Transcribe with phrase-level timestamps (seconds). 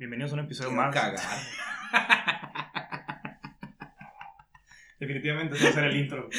[0.00, 0.94] Bienvenidos a un episodio Quiero más.
[0.94, 1.20] cagar.
[4.98, 6.30] Definitivamente eso va a ser el intro.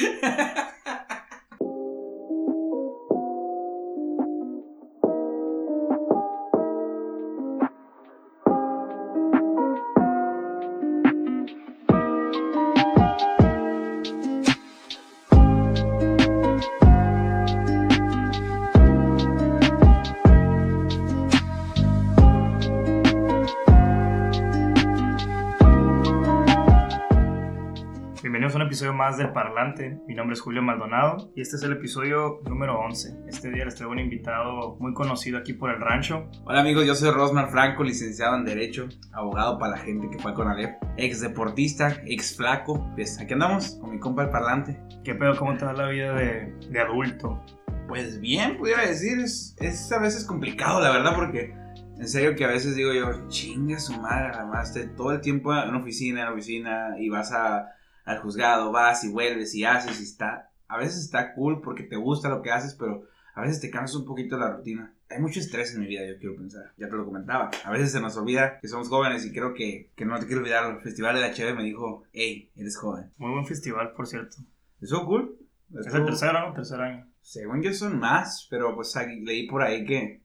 [29.12, 30.00] Más del Parlante.
[30.08, 33.24] Mi nombre es Julio Maldonado y este es el episodio número 11.
[33.28, 36.30] Este día les traigo un invitado muy conocido aquí por el rancho.
[36.46, 40.32] Hola amigos, yo soy Rosmar Franco, licenciado en Derecho, abogado para la gente que fue
[40.32, 42.90] con Alep, ex deportista, ex flaco.
[42.94, 44.80] Pues aquí andamos con mi compa el parlante.
[45.04, 45.36] ¿Qué pedo?
[45.36, 47.44] ¿Cómo te va la vida de, de adulto?
[47.88, 51.54] Pues bien, pudiera decir, es, es a veces complicado, la verdad, porque
[51.98, 55.54] en serio que a veces digo yo, chinga su madre, además, de todo el tiempo
[55.54, 60.04] en oficina, en oficina, y vas a, al juzgado, vas y vuelves y haces y
[60.04, 63.70] está, a veces está cool porque te gusta lo que haces, pero a veces te
[63.70, 64.94] cansas un poquito de la rutina.
[65.10, 66.72] Hay mucho estrés en mi vida, yo quiero pensar.
[66.78, 67.50] Ya te lo comentaba.
[67.64, 70.40] A veces se nos olvida que somos jóvenes y creo que, que no te quiero
[70.40, 70.70] olvidar.
[70.70, 73.10] El Festival de la Cheve me dijo, hey, eres joven.
[73.18, 74.38] Muy buen festival, por cierto.
[74.80, 75.36] ¿Eso cool?
[75.78, 76.54] Es el tercero, ¿no?
[76.54, 77.06] Tercer año.
[77.20, 80.22] Según yo son más, pero pues leí por ahí que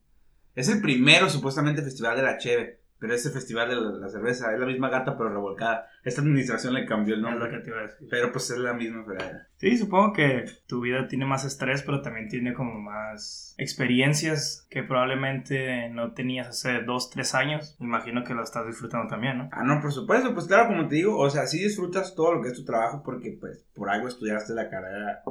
[0.56, 4.10] es el primero supuestamente festival de la cheve, pero es el festival de la, la
[4.10, 5.88] cerveza, es la misma gata pero revolcada.
[6.04, 7.72] Esta administración le cambió el Es nombre, que
[8.10, 9.48] pero pues es la misma fregadera.
[9.58, 14.84] Sí, supongo que tu vida tiene más estrés, pero también tiene como más experiencias que
[14.84, 17.76] probablemente no tenías hace dos, tres años.
[17.80, 19.50] Imagino que lo estás disfrutando también, ¿no?
[19.52, 22.42] Ah, no, por supuesto, pues claro, como te digo, o sea, sí disfrutas todo lo
[22.42, 25.24] que es tu trabajo porque pues por algo estudiaste la carrera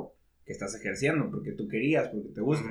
[0.44, 2.68] que estás ejerciendo, porque tú querías, porque te gusta.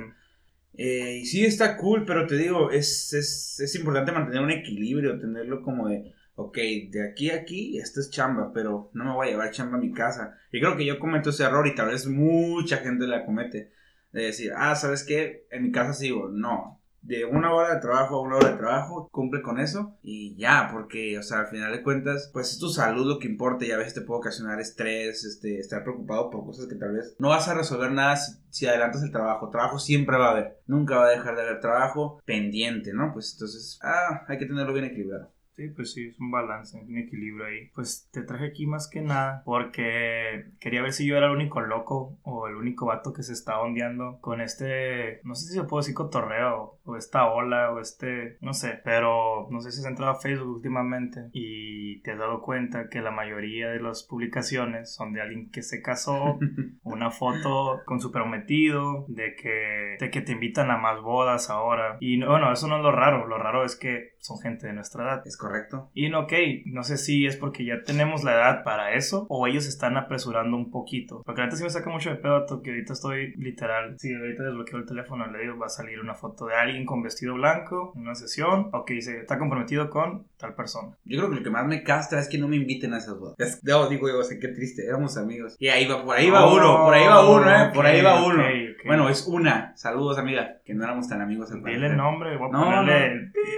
[0.78, 5.20] Eh, y sí está cool, pero te digo, es, es, es importante mantener un equilibrio,
[5.20, 6.58] tenerlo como de, ok,
[6.90, 9.82] de aquí a aquí, esto es chamba, pero no me voy a llevar chamba a
[9.82, 10.38] mi casa.
[10.52, 13.72] Y creo que yo cometo ese error y tal vez mucha gente la comete,
[14.12, 15.48] de decir, ah, ¿sabes qué?
[15.52, 16.30] En mi casa sigo.
[16.30, 20.36] No, de una hora de trabajo a una hora de trabajo, cumple con eso y
[20.38, 23.66] ya, porque, o sea, al final de cuentas, pues es tu salud lo que importa
[23.66, 27.16] y a veces te puede ocasionar estrés, este, estar preocupado por cosas que tal vez
[27.20, 29.50] no vas a resolver nada si, si adelantas el trabajo.
[29.50, 33.14] Trabajo siempre va a haber, nunca va a dejar de haber trabajo pendiente, ¿no?
[33.14, 35.35] Pues entonces, ah, hay que tenerlo bien equilibrado.
[35.56, 37.70] Sí, pues sí, es un balance, un equilibrio ahí.
[37.74, 41.62] Pues te traje aquí más que nada porque quería ver si yo era el único
[41.62, 45.64] loco o el único vato que se estaba ondeando con este, no sé si se
[45.64, 49.86] puede decir cotorreo o esta ola o este, no sé, pero no sé si has
[49.86, 54.94] entrado a Facebook últimamente y te has dado cuenta que la mayoría de las publicaciones
[54.94, 56.38] son de alguien que se casó,
[56.84, 61.96] una foto con su prometido, de que, de que te invitan a más bodas ahora.
[62.02, 64.74] Y no- bueno, eso no es lo raro, lo raro es que son gente de
[64.74, 65.22] nuestra edad.
[65.26, 65.90] ¿Es correcto?
[65.94, 66.34] Y no, ok,
[66.66, 70.58] no sé si es porque ya tenemos la edad para eso o ellos están apresurando
[70.58, 71.22] un poquito.
[71.26, 73.96] Porque antes sí me saca mucho de pedo que ahorita estoy literal.
[74.00, 77.02] Si ahorita desbloqueo el teléfono, le digo, va a salir una foto de alguien con
[77.02, 78.70] vestido blanco en una sesión.
[78.74, 80.96] Ok, dice, está comprometido con tal persona.
[81.06, 83.18] Yo creo que lo que más me castra es que no me inviten a esas
[83.20, 83.36] bodas.
[83.40, 85.56] Es- No, digo yo, o sea, qué triste, éramos amigos.
[85.60, 88.02] Y ahí va, por ahí va Oh, uno, por ahí va uno, eh, por ahí
[88.02, 88.44] va uno.
[88.44, 88.50] ok,
[88.80, 88.86] ok.
[88.88, 89.76] Bueno, es una.
[89.76, 93.16] Saludos, amiga, que no éramos tan amigos Dile el nombre, voy a No, ponerle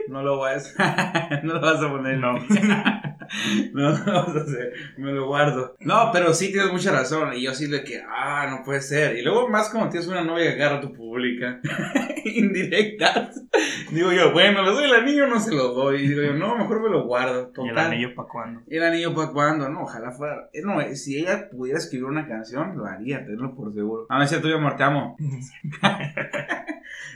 [0.07, 0.13] no.
[0.13, 0.37] No lo
[1.43, 2.17] no lo vas a poner.
[2.17, 2.33] No.
[2.33, 2.39] no,
[3.73, 4.73] no lo vas a hacer.
[4.97, 5.75] Me lo guardo.
[5.79, 7.33] No, pero sí tienes mucha razón.
[7.33, 9.17] Y yo sí de que, ah, no puede ser.
[9.17, 11.59] Y luego más como tienes una novia que agarra tu pública.
[12.25, 13.43] Indirectas.
[13.91, 16.03] Digo yo, bueno, ¿le doy el anillo no se lo doy?
[16.03, 17.51] Y digo yo, no, mejor me lo guardo.
[17.63, 18.61] ¿Y el anillo para cuándo?
[18.67, 19.69] ¿El anillo para cuándo?
[19.69, 20.49] No, ojalá fuera.
[20.53, 24.05] eh, No, eh, si ella pudiera escribir una canción, lo haría, tenlo por seguro.
[24.09, 25.15] Ah, no es cierto, yo te amo.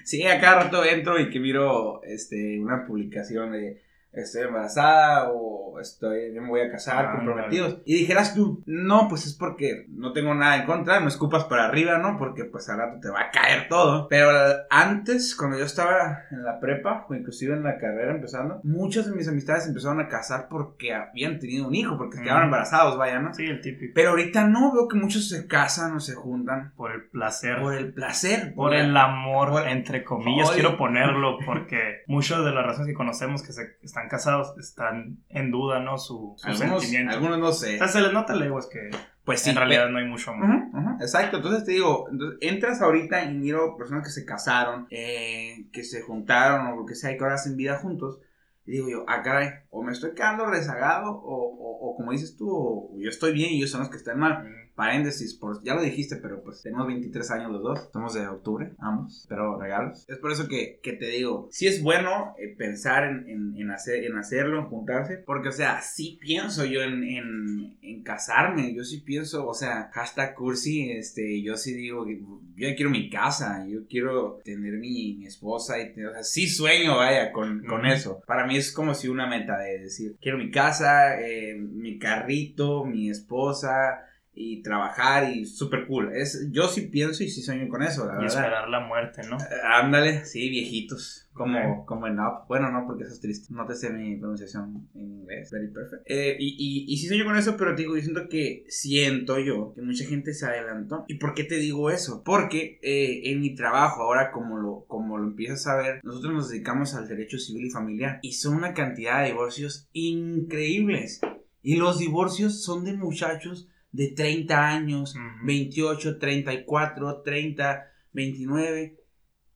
[0.03, 3.81] Sí, a cada rato entro y que miro este, una publicación de
[4.13, 7.77] estoy embarazada o estoy, yo me voy a casar, Ah, comprometidos.
[7.85, 11.65] Y dijeras tú, no, pues es porque no tengo nada en contra, no escupas para
[11.65, 12.17] arriba, ¿no?
[12.17, 14.07] Porque pues al rato te va a caer todo.
[14.09, 14.29] Pero
[14.69, 19.15] antes, cuando yo estaba en la prepa o inclusive en la carrera empezando, muchas de
[19.15, 22.45] mis amistades empezaron a casar porque habían tenido un hijo, porque se quedaban Mm.
[22.45, 23.33] embarazados, vaya, ¿no?
[23.33, 23.93] Sí, el típico.
[23.95, 27.59] Pero ahorita no, veo que muchos se casan o se juntan Por el placer.
[27.61, 28.53] por el placer.
[28.55, 30.55] Por el amor, Por- entre comillas, Ay.
[30.59, 35.51] quiero ponerlo porque muchas de las razones que conocemos que se, están casados están en
[35.51, 35.97] duda, ¿no?
[35.97, 37.13] Su, su Algunos, sentimiento.
[37.15, 37.75] algunos no sé.
[37.75, 38.89] O sea, se les nota leguas que
[39.23, 39.49] Pues sí.
[39.51, 40.49] en realidad no hay mucho amor.
[40.49, 44.87] Ujú, ujú, exacto, entonces te digo, entonces, entras ahorita y miro personas que se casaron,
[44.89, 48.19] eh, que se juntaron o lo que sea y que ahora hacen vida juntos.
[48.65, 52.37] Y digo yo, ah, caray, o me estoy quedando rezagado o, o- o como dices
[52.37, 54.47] tú, o yo estoy bien y ellos son los que están mal.
[54.75, 58.73] Paréntesis, por, ya lo dijiste, pero pues tenemos 23 años los dos, somos de octubre,
[58.79, 60.05] ambos, pero regalos.
[60.07, 63.71] Es por eso que, que te digo, sí es bueno eh, pensar en, en, en,
[63.71, 68.73] hacer, en hacerlo, en juntarse, porque o sea, sí pienso yo en, en, en casarme,
[68.73, 73.65] yo sí pienso, o sea, hasta cursi, este, yo sí digo, yo quiero mi casa,
[73.67, 78.21] yo quiero tener mi, mi esposa, y o sea, sí sueño, vaya, con, con eso.
[78.25, 82.85] Para mí es como si una meta de decir, quiero mi casa, eh, mi carrito,
[82.85, 86.15] mi esposa, y trabajar y súper cool.
[86.15, 88.27] Es, yo sí pienso y sí sueño con eso, la y verdad.
[88.39, 89.37] esperar la muerte, ¿no?
[89.37, 91.27] Eh, ándale, sí, viejitos.
[91.33, 92.45] Como, como en Up.
[92.49, 93.53] Bueno, no, porque eso es triste.
[93.53, 95.49] No te sé mi pronunciación en inglés.
[95.51, 96.03] Very perfect.
[96.05, 96.55] Eh, y,
[96.87, 99.81] y, y sí sueño con eso, pero te digo, yo siento que siento yo que
[99.81, 101.05] mucha gente se adelantó.
[101.07, 102.21] ¿Y por qué te digo eso?
[102.23, 106.49] Porque eh, en mi trabajo, ahora como lo, como lo empiezas a ver, nosotros nos
[106.49, 108.19] dedicamos al derecho civil y familiar.
[108.21, 111.21] Y son una cantidad de divorcios increíbles.
[111.63, 115.45] Y los divorcios son de muchachos de 30 años, Ujú.
[115.45, 119.01] 28, 34, 30, 29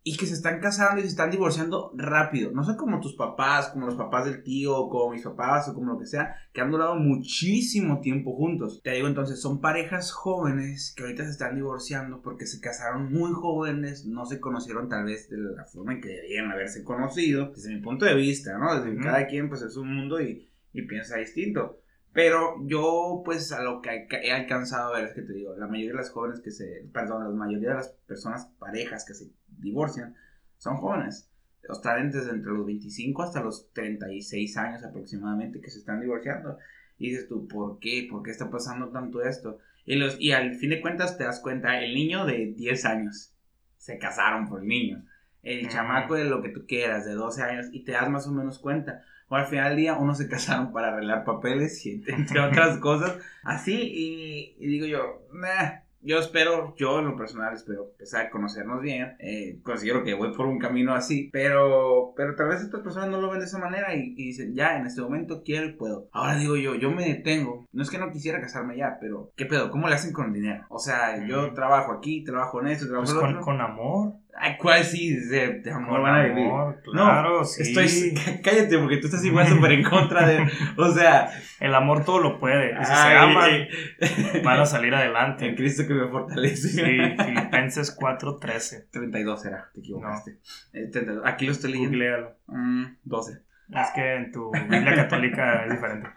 [0.07, 2.51] y que se están casando y se están divorciando rápido.
[2.51, 5.93] No son como tus papás, como los papás del tío, como mis papás o como
[5.93, 8.81] lo que sea, que han durado muchísimo tiempo juntos.
[8.83, 13.31] Te digo entonces, son parejas jóvenes que ahorita se están divorciando porque se casaron muy
[13.33, 17.73] jóvenes, no se conocieron tal vez de la forma en que deberían haberse conocido, desde
[17.73, 18.79] mi punto de vista, ¿no?
[18.79, 21.81] Desde cada quien pues es un mundo y, y piensa distinto.
[22.15, 25.67] Pero yo, pues, a lo que he alcanzado a ver es que te digo, la
[25.67, 29.31] mayoría de las jóvenes que se, perdón, la mayoría de las personas, parejas que se
[29.50, 30.15] divorcian,
[30.57, 31.29] son jóvenes.
[31.69, 36.57] Están desde entre los 25 hasta los 36 años aproximadamente que se están divorciando.
[36.97, 38.07] Y dices tú, ¿por qué?
[38.09, 39.57] ¿Por qué está pasando tanto esto?
[39.83, 43.33] Y, los, y al fin de cuentas te das cuenta, el niño de 10 años
[43.77, 45.03] se casaron por el niño.
[45.44, 45.69] El Ujú.
[45.69, 48.57] chamaco de lo que tú quieras, de 12 años, y te das más o menos
[48.59, 49.03] cuenta.
[49.30, 53.18] O al final del día, unos se casaron para arreglar papeles y entre otras cosas.
[53.44, 55.80] Así, y, y digo yo, "Nah".
[56.01, 59.16] yo espero, yo en lo personal espero empezar a conocernos bien.
[59.19, 63.19] Eh, considero que voy por un camino así, pero, pero tal vez estas personas no
[63.19, 66.07] lo ven de esa manera y, y dicen, ya, en este momento quiero y puedo.
[66.12, 67.66] Ahora digo yo, yo me detengo.
[67.71, 69.71] No es que no quisiera casarme ya, pero ¿qué pedo?
[69.71, 70.63] ¿Cómo le hacen con el dinero?
[70.69, 73.42] O sea, yo trabajo aquí, trabajo en esto, trabajo Pues en con, otro.
[73.45, 74.13] con amor.
[74.37, 75.15] Ay, ¿cuál sí?
[75.15, 76.45] De, de amor Con van a vivir.
[76.45, 77.63] amor, claro, no, sí.
[77.63, 78.13] estoy...
[78.43, 80.45] Cállate, porque tú estás igual súper en contra de...
[80.77, 81.29] O sea...
[81.59, 82.73] El amor todo lo puede.
[82.73, 83.67] Y si se aman,
[84.43, 85.55] van a salir En adelante.
[85.55, 86.67] Cristo que me fortalece.
[86.67, 88.89] Sí, Filipenses 4.13.
[88.91, 90.39] 32 era, te equivocaste.
[90.73, 91.23] Eh, 32.
[91.25, 91.97] Aquí lo estoy leyendo.
[91.97, 92.35] Googlealo.
[92.47, 93.31] Mm, 12.
[93.69, 96.09] Es que en tu Biblia católica es diferente.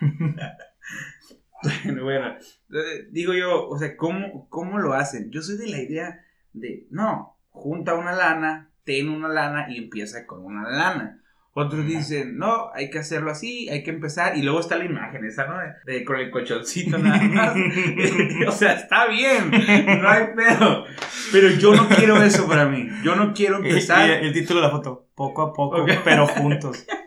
[2.02, 2.36] bueno,
[2.70, 5.30] eh, digo yo, o sea, ¿cómo, ¿cómo lo hacen?
[5.30, 6.20] Yo soy de la idea
[6.52, 11.20] de, no, junta una lana, ten una lana y empieza con una lana.
[11.52, 14.36] Otros dicen, no, hay que hacerlo así, hay que empezar.
[14.36, 15.58] Y luego está la imagen esa, ¿no?
[15.58, 17.54] De, de- con el colchoncito nada más.
[18.46, 20.84] o sea, está bien, no hay pedo.
[21.32, 22.88] Pero yo no quiero eso para mí.
[23.02, 24.08] Yo no quiero empezar.
[24.22, 26.86] y el título de la foto, poco a poco, pero juntos.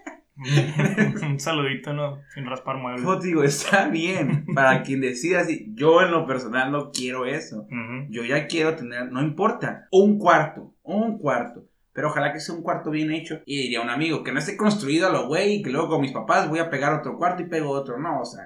[1.24, 2.20] Un saludito, ¿no?
[2.34, 3.04] Sin raspar muebles.
[3.04, 4.46] Yo digo, está bien.
[4.54, 7.68] Para quien decida así, yo en lo personal no quiero eso.
[8.10, 11.66] Yo ya quiero tener, no importa, un cuarto, un cuarto.
[11.94, 13.42] Pero ojalá que sea un cuarto bien hecho.
[13.46, 16.02] Y diría un amigo, que no esté construido a lo güey y que luego con
[16.02, 18.00] mis papás voy a pegar otro cuarto y pego otro.
[18.00, 18.44] No, o sea,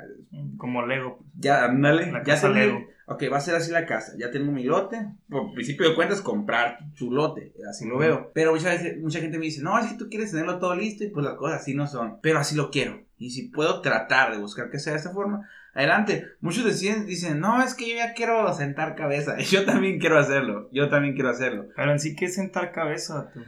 [0.57, 1.19] Como Lego.
[1.37, 2.11] ya, ándale.
[2.11, 2.79] La ya casa tengo- Lego.
[3.07, 4.13] Ok, va a ser así la casa.
[4.17, 4.97] Ya tengo mi lote.
[5.29, 7.53] Por principio de cuentas, comprar tu lote.
[7.69, 8.31] Así lo veo.
[8.33, 11.03] Pero mucha, veces- mucha gente me dice, no, es que tú quieres tenerlo todo listo
[11.03, 12.19] y pues las cosas así no son.
[12.21, 13.01] Pero así lo quiero.
[13.17, 16.25] Y si puedo tratar de buscar que sea de esta forma, adelante.
[16.41, 19.37] Muchos deciden, dicen, no, es que yo ya quiero sentar cabeza.
[19.51, 20.69] Yo también quiero hacerlo.
[20.71, 21.67] Yo también quiero hacerlo.
[21.75, 23.29] Pero en sí, ¿qué es sentar cabeza?
[23.33, 23.41] Tú?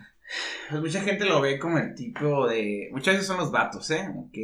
[0.69, 2.89] Pues mucha gente lo ve como el tipo de...
[2.91, 4.07] Muchas veces son los vatos, ¿eh?
[4.33, 4.43] Que.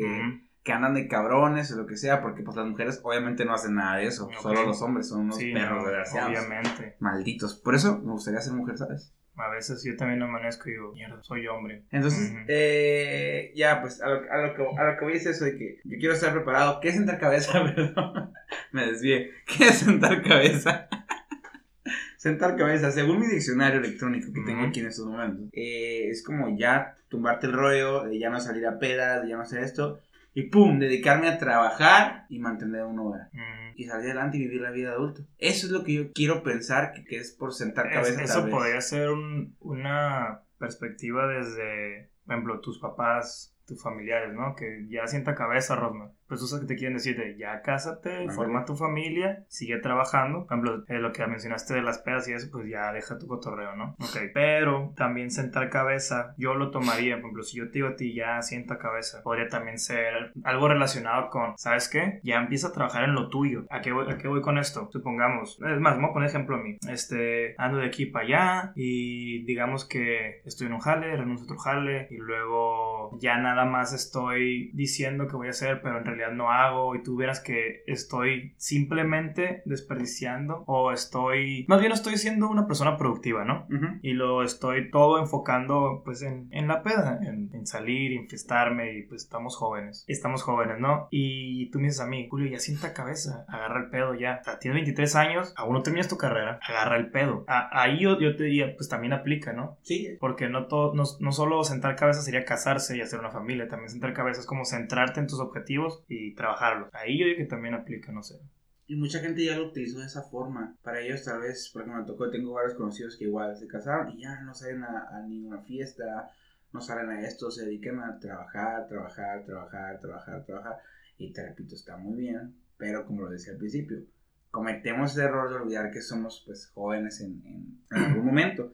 [0.64, 3.76] Que andan de cabrones o lo que sea, porque pues las mujeres obviamente no hacen
[3.76, 4.30] nada de eso.
[4.42, 6.30] Solo los hombres son unos Sí, perros desgraciados.
[6.30, 6.96] obviamente.
[7.00, 7.56] Malditos.
[7.56, 9.14] Por eso me gustaría ser mujer, ¿sabes?
[9.36, 11.84] A veces yo también amanezco y digo, mierda, soy hombre.
[11.92, 15.44] Entonces, eh, ya, pues a lo, a, lo que, a lo que voy es eso
[15.46, 16.80] de que yo quiero estar preparado.
[16.80, 17.52] ¿Qué es sentar cabeza?
[17.76, 18.32] Perdón,
[18.72, 19.32] me desvié.
[19.48, 20.88] ¿Qué es sentar cabeza?
[22.18, 26.56] sentar cabeza, según mi diccionario electrónico que tengo aquí en estos momentos, eh, es como
[26.58, 30.00] ya tumbarte el rollo, de ya no salir a pedas, de ya no hacer esto,
[30.34, 33.30] y pum, dedicarme a trabajar y mantener un hogar.
[33.76, 35.22] Y salir adelante y vivir la vida de adulto.
[35.38, 38.22] Eso es lo que yo quiero pensar que, que es por sentar cabeza.
[38.24, 44.56] eso podría ser un- una perspectiva desde, por ejemplo, tus papás tus familiares, ¿no?
[44.58, 46.12] Que ya sienta cabeza, Rosman.
[46.38, 50.46] Sabes que te quieren decir de ya cásate, forma tu familia, sigue trabajando.
[50.46, 53.28] Por ejemplo, eh, lo que mencionaste de las pedas y eso, pues ya deja tu
[53.28, 53.96] cotorreo, ¿no?
[54.00, 57.96] Ok, pero también sentar cabeza, yo lo tomaría, por ejemplo, si yo te digo a
[57.96, 62.20] ti ya sienta cabeza, podría también ser algo relacionado con, ¿sabes qué?
[62.24, 63.66] Ya empieza a trabajar en lo tuyo.
[63.70, 64.90] ¿A qué voy, a qué voy con esto?
[64.92, 66.78] Supongamos, es más, vamos a poner ejemplo a mí.
[66.90, 71.46] Este, ando de aquí para allá y digamos que estoy en un jale, renuncio a
[71.46, 76.06] otro jale y luego ya nada más estoy diciendo que voy a hacer, pero en
[76.06, 82.18] realidad no hago y tú vieras que estoy simplemente desperdiciando o estoy, más bien estoy
[82.18, 83.68] siendo una persona productiva, ¿no?
[84.02, 89.04] Y lo estoy todo enfocando pues en, en la peda, en, en, salir, infestarme y
[89.04, 91.08] pues estamos jóvenes, estamos jóvenes, ¿no?
[91.12, 94.44] Y tú me dices a mí, Julio, ya sienta cabeza, agarra el pedo ya, o
[94.44, 97.46] sea, tienes 23 años, aún no terminas tu carrera, agarra el pedo.
[97.48, 99.78] ahí yo, yo te diría, pues también aplica, ¿no?
[99.82, 100.18] Sí.
[100.20, 103.90] Porque no, todo, no, no solo sentar cabeza sería casarse y hacer una familia, también
[103.90, 106.90] sentar cabeza es como centrarte en tus objetivos y trabajarlos.
[106.94, 108.40] Ahí yo digo que también aplica, no sé.
[108.86, 110.76] Y mucha gente ya lo utilizó de esa forma.
[110.84, 114.22] Para ellos tal vez, porque me tocó, tengo varios conocidos que igual se casaron y
[114.22, 116.32] ya no salen a, ninguna fiesta,
[116.74, 120.78] no salen a esto, se dedican a trabajar, trabajar, trabajar, trabajar, trabajar.
[121.18, 124.04] Y te repito, está muy bien, pero como lo decía al principio,
[124.52, 128.74] cometemos el error de olvidar que somos pues jóvenes en, en, en algún momento.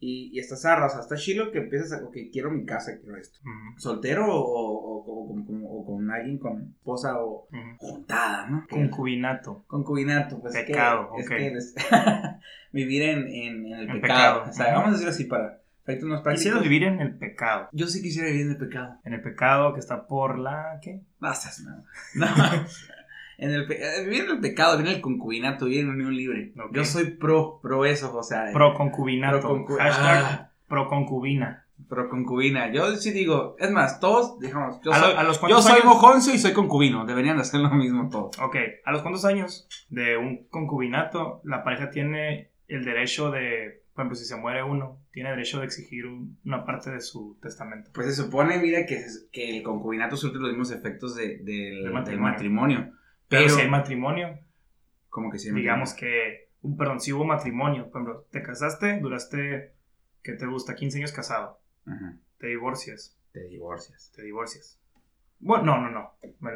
[0.00, 3.40] Y, y estás arras, hasta chilo que empiezas a, ok, quiero mi casa, quiero esto.
[3.76, 4.97] Soltero o, o, o,
[6.08, 7.48] con alguien con esposa o
[7.78, 8.66] juntada, ¿no?
[8.68, 9.64] Concubinato.
[9.66, 11.88] Concubinato, pues pecado, es que, es que
[12.72, 14.44] vivir en, en, el, pecado.
[14.48, 16.60] O sea, vamos a decirlo así para efectos más prácticos.
[16.60, 17.68] Quisiera vivir en el pecado.
[17.72, 18.96] Yo sí quisiera vivir en el pecado.
[19.04, 21.00] En el pecado que está por la, ¿qué?
[21.18, 21.84] Basta, no.
[22.26, 22.66] no.
[23.38, 26.52] en el, eh, vivir en el pecado, vivir en el concubinato, vivir en unión libre.
[26.72, 28.50] Yo soy pro, pro eso, o sea.
[28.52, 29.40] Pro concubinato.
[29.40, 30.50] Pro Hashtag ah.
[30.66, 31.66] pro concubina.
[31.88, 32.72] Pro concubina.
[32.72, 37.06] Yo sí digo, es más, todos, digamos, yo soy, yo soy mojoncio y soy concubino.
[37.06, 38.38] Deberían hacer lo mismo todos.
[38.40, 44.02] Ok, ¿a los cuántos años de un concubinato la pareja tiene el derecho de, por
[44.02, 46.04] ejemplo, si se muere uno, tiene derecho de exigir
[46.44, 47.90] una parte de su testamento?
[47.94, 52.92] Pues se supone, mira, que, que el concubinato surte los mismos efectos de, del, matrimonio.
[53.28, 54.38] Pero, si hay matrimonio,
[55.08, 59.74] como que si digamos que, un, perdón, si hubo matrimonio, por ejemplo, te casaste, duraste,
[60.22, 60.74] ¿qué te gusta?
[60.74, 61.60] 15 años casado.
[62.38, 63.16] Te divorcias.
[63.32, 64.12] Te divorcias.
[64.14, 64.78] Te divorcias.
[65.40, 66.12] Bueno, no, no, no.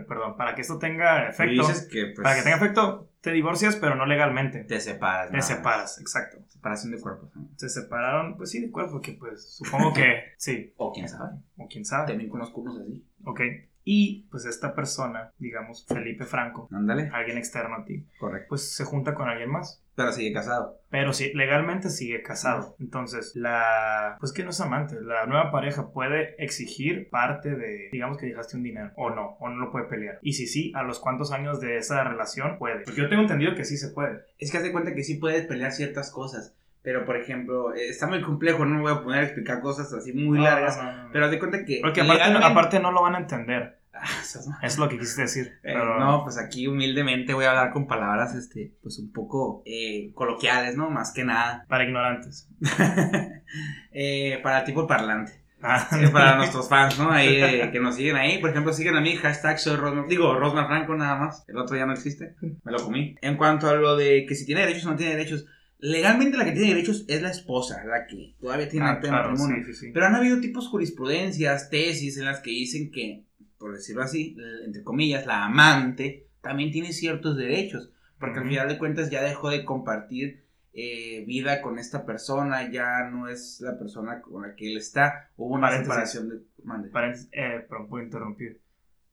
[0.08, 1.62] Perdón, para que esto tenga efecto.
[1.90, 4.64] Que, pues, para que tenga efecto, te divorcias, pero no legalmente.
[4.64, 5.30] Te separas.
[5.30, 6.38] Te separas, exacto.
[6.48, 7.30] Separación de cuerpos.
[7.56, 10.72] Se separaron, pues sí, de cuerpo, que pues supongo que sí.
[10.76, 11.36] o quién sabe.
[11.56, 12.08] O quién sabe.
[12.08, 13.04] También conozco unos así.
[13.24, 13.40] Ok.
[13.84, 17.10] Y pues esta persona, digamos, Felipe Franco, Ándale.
[17.12, 18.46] alguien externo a ti, correcto.
[18.50, 19.82] Pues se junta con alguien más.
[19.94, 20.78] Pero sigue casado.
[20.88, 22.76] Pero sí, legalmente sigue casado.
[22.80, 24.16] Entonces, la.
[24.20, 24.98] Pues que no es amante.
[25.02, 27.90] La nueva pareja puede exigir parte de.
[27.92, 28.90] Digamos que dejaste un dinero.
[28.96, 29.36] O no.
[29.38, 30.18] O no lo puede pelear.
[30.22, 32.84] Y si sí, ¿a los cuántos años de esa relación puede?
[32.84, 34.22] Porque yo tengo entendido que sí se puede.
[34.38, 36.56] Es que haz de cuenta que sí puedes pelear ciertas cosas.
[36.82, 39.92] Pero, por ejemplo, eh, está muy complejo, no me voy a poner a explicar cosas
[39.92, 40.78] así muy largas.
[41.12, 41.80] pero de cuenta que.
[41.80, 43.82] Porque aparte no lo van a entender.
[44.62, 45.60] Es lo que quisiste decir.
[45.62, 50.10] Eh, no, pues aquí humildemente voy a hablar con palabras, este, pues un poco eh,
[50.14, 50.90] coloquiales, ¿no?
[50.90, 51.64] Más que nada.
[51.68, 52.48] Para ignorantes.
[53.92, 55.42] eh, para tipo parlante.
[55.62, 55.88] Ah.
[56.12, 57.10] para nuestros fans, ¿no?
[57.10, 58.38] Ahí, eh, que nos siguen ahí.
[58.38, 60.08] Por ejemplo, siguen a mí, hashtag soy Rosman.
[60.08, 61.44] Digo, Rosman Franco nada más.
[61.48, 62.34] El otro ya no existe.
[62.40, 63.16] Me lo comí.
[63.22, 65.46] En cuanto a lo de que si tiene derechos o no tiene derechos.
[65.82, 69.66] Legalmente la que tiene derechos es la esposa, la que todavía tiene ah, matrimonio.
[69.92, 73.26] Pero han habido tipos jurisprudencias, tesis en las que dicen que
[73.62, 74.36] por decirlo así,
[74.66, 79.50] entre comillas, la amante, también tiene ciertos derechos, porque al final de cuentas ya dejó
[79.50, 84.68] de compartir eh, vida con esta persona, ya no es la persona con la que
[84.68, 86.90] él está, hubo una separación de...
[86.90, 88.60] Paréntesis, eh, puedo interrumpir.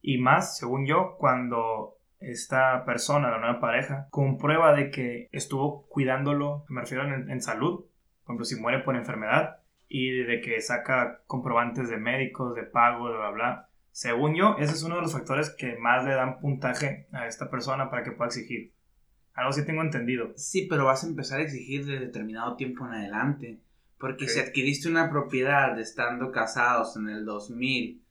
[0.01, 6.65] Y más, según yo, cuando esta persona, la nueva pareja, comprueba de que estuvo cuidándolo,
[6.69, 7.85] me refiero en, en salud,
[8.23, 13.09] por ejemplo, si muere por enfermedad, y de que saca comprobantes de médicos, de pago,
[13.09, 16.39] de bla, bla, según yo, ese es uno de los factores que más le dan
[16.39, 18.71] puntaje a esta persona para que pueda exigir.
[19.33, 20.31] Algo sí tengo entendido.
[20.35, 23.59] Sí, pero vas a empezar a exigir de determinado tiempo en adelante.
[23.97, 28.01] Porque si adquiriste una propiedad estando casados en el 2000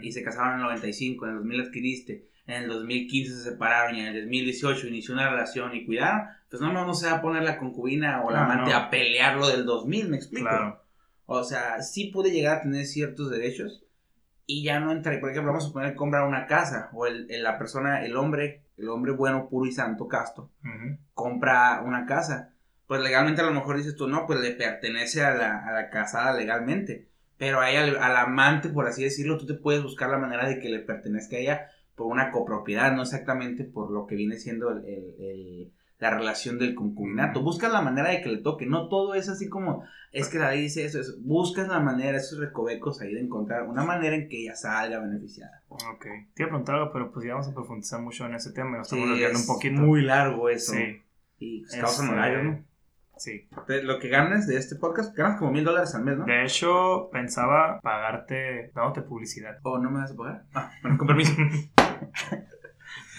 [0.00, 3.96] y se casaron en el 95, en el 2000 adquiriste, en el 2015 se separaron
[3.96, 7.22] y en el 2018 inició una relación y cuidaron, pues no, no, se va a
[7.22, 10.48] poner la concubina o la amante a pelear lo del 2000, ¿me explico?
[10.48, 10.82] Claro.
[11.26, 13.84] O sea, sí puede llegar a tener ciertos derechos,
[14.46, 17.58] y ya no entra, por ejemplo, vamos a suponer comprar una casa o el, la
[17.58, 20.50] persona, el hombre, el hombre bueno, puro y santo, casto,
[21.14, 22.50] compra una casa.
[22.86, 25.88] Pues legalmente a lo mejor dices tú, no, pues le pertenece a la, a la
[25.88, 27.08] casada legalmente.
[27.38, 30.60] Pero a ella, al amante, por así decirlo, tú te puedes buscar la manera de
[30.60, 34.70] que le pertenezca a ella por una copropiedad, no exactamente por lo que viene siendo
[34.70, 37.40] el, el- el- la relación del concubinato.
[37.42, 40.50] Buscas la manera de que le toque, no todo es así como, es que la
[40.50, 44.28] ley dice eso, es- buscas la manera, esos recovecos ahí de encontrar una manera en
[44.28, 45.62] que ella salga beneficiada.
[45.68, 46.04] Ok.
[46.34, 48.76] Te iba a preguntar algo, pero pues ya vamos a profundizar mucho en ese tema
[48.78, 49.80] nos Sí, estamos es un poquito.
[49.80, 50.72] muy largo eso.
[50.72, 51.00] Sí.
[51.38, 52.64] Y pues, causa Este, honorarios, ¿no?
[53.16, 53.46] Sí.
[53.84, 56.24] Lo que ganas de este podcast, ganas como mil dólares al mes, ¿no?
[56.26, 59.58] De hecho, pensaba pagarte dándote publicidad.
[59.62, 60.44] ¿O no me vas a pagar?
[60.52, 61.32] Ah, bueno, con permiso.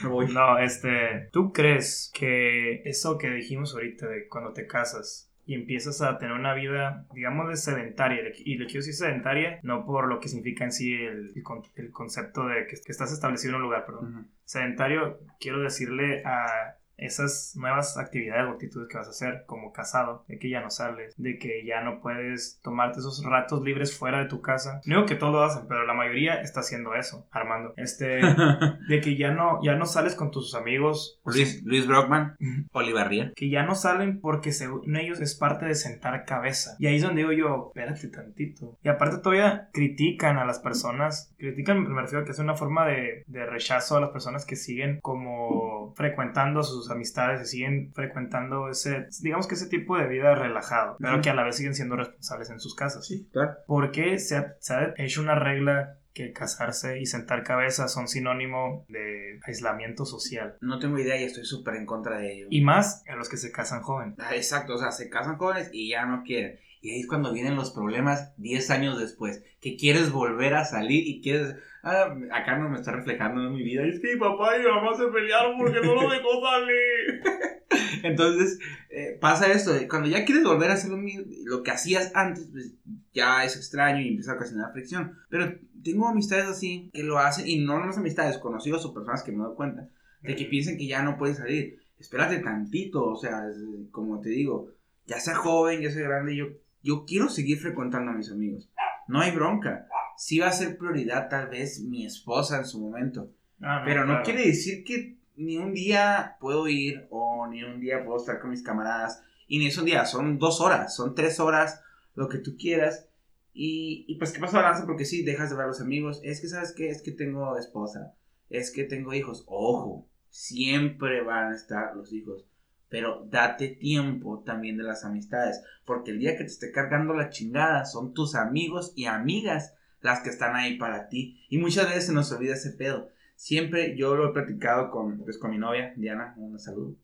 [0.04, 0.34] Me voy.
[0.34, 6.02] No, este, ¿tú crees que eso que dijimos ahorita de cuando te casas y empiezas
[6.02, 10.20] a tener una vida, digamos, de sedentaria, y le quiero decir sedentaria, no por lo
[10.20, 11.44] que significa en sí el, el
[11.76, 14.16] el concepto de que, que estás establecido en un lugar, perdón.
[14.16, 14.28] Ujú.
[14.44, 20.24] Sedentario, quiero decirle a esas nuevas actividades o actitudes que vas a hacer como casado,
[20.28, 24.20] de que ya no sales, de que ya no puedes tomarte esos ratos libres fuera
[24.20, 24.82] de tu casa.
[24.86, 27.74] No digo que todos lo hacen, pero la mayoría está haciendo eso, Armando.
[27.78, 28.22] Este,
[28.88, 31.20] de que ya no, ya no sales con tus amigos.
[31.26, 32.68] Luis, Luis Brockman, Ujú.
[32.74, 33.32] Oliver Ría.
[33.36, 36.76] que ya no salen porque según ellos es parte de sentar cabeza.
[36.80, 38.78] Y ahí es donde digo yo, espérate tantito.
[38.84, 42.86] Y aparte todavía critican a las personas, critican, me refiero a que es una forma
[42.88, 48.70] de, de rechazo a las personas que siguen como frecuentando sus amistades y siguen frecuentando
[48.70, 51.96] ese, digamos que ese tipo de vida relajado, pero que a la vez siguen siendo
[51.96, 53.06] responsables en sus casas.
[53.06, 53.56] Sí, claro.
[53.68, 58.08] ¿Por qué se ha, se ha hecho una regla que casarse y sentar cabeza son
[58.08, 60.56] sinónimo de aislamiento social?
[60.62, 62.48] No tengo idea y estoy súper en contra de ello.
[62.50, 64.16] Y más a los que se casan jóvenes.
[64.20, 66.58] Ah, exacto, o sea, se casan jóvenes y ya no quieren.
[66.86, 69.44] Y ahí es cuando vienen los problemas 10 años después.
[69.60, 71.56] Que quieres volver a salir y quieres.
[71.82, 73.84] Ah, acá no me está reflejando en mi vida.
[73.84, 77.24] Es que mi papá y mi mamá se pelearon porque no lo dejó salir.
[78.04, 78.60] Entonces,
[78.92, 79.72] eh, pasa esto.
[79.90, 82.76] Cuando ya quieres volver a hacer lo, mismo- lo que hacías antes, pues
[83.14, 85.18] ya es extraño y empieza a ocasionar fricción.
[85.30, 89.32] Pero tengo amistades así que lo hacen, y no las amistades, conocidos o personas que
[89.32, 89.90] me doy cuenta,
[90.22, 91.80] de que piensan que ya no pueden salir.
[91.98, 93.42] Espérate tantito, o sea,
[93.90, 94.70] como te digo,
[95.08, 96.46] ya sea joven, ya sea grande, yo,
[96.86, 98.70] yo quiero seguir frecuentando a mis amigos.
[99.08, 99.88] No hay bronca.
[100.18, 103.32] Sí va a ser prioridad tal vez mi esposa en su momento.
[103.60, 104.24] Ah, Pero no claro.
[104.24, 108.52] quiere decir que ni un día puedo ir o ni un día puedo estar con
[108.52, 109.24] mis camaradas.
[109.48, 111.82] Y ni es un día, son dos horas, son tres horas,
[112.14, 113.10] lo que tú quieras.
[113.52, 114.86] Y, y pues, ¿qué pasa balance?
[114.86, 116.20] Porque sí, dejas de ver a los amigos.
[116.24, 116.90] Es que, ¿sabes qué?
[116.90, 118.14] Es que tengo esposa.
[118.50, 119.44] Es que tengo hijos.
[119.48, 122.46] Ojo, siempre van a estar los hijos.
[122.90, 125.62] Pero date tiempo también de las amistades.
[125.86, 130.22] Porque el día que te esté cargando la chingada son tus amigos y amigas las
[130.22, 131.44] que están ahí para ti.
[131.50, 133.10] Y muchas veces se nos olvida ese pedo.
[133.36, 136.96] Siempre yo lo he platicado con, pues, con mi novia, Diana, un saludo.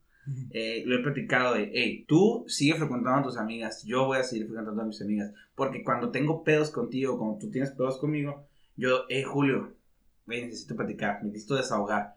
[0.52, 4.24] Eh, lo he platicado de, hey, tú sigue frecuentando a tus amigas, yo voy a
[4.24, 5.34] seguir frecuentando a mis amigas.
[5.56, 9.74] Porque cuando tengo pedos contigo, cuando tú tienes pedos conmigo, yo, hey, Julio,
[10.26, 12.16] güey, necesito platicar, necesito desahogar.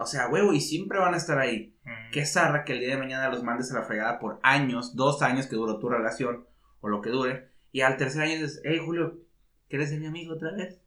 [0.00, 1.74] O sea, huevo, y siempre van a estar ahí.
[1.84, 2.10] Mm.
[2.12, 5.22] Qué zarra que el día de mañana los mandes a la fregada por años, dos
[5.22, 6.46] años que duró tu relación,
[6.80, 9.20] o lo que dure, y al tercer año dices, hey, Julio,
[9.68, 10.80] ¿quieres ser mi amigo otra vez?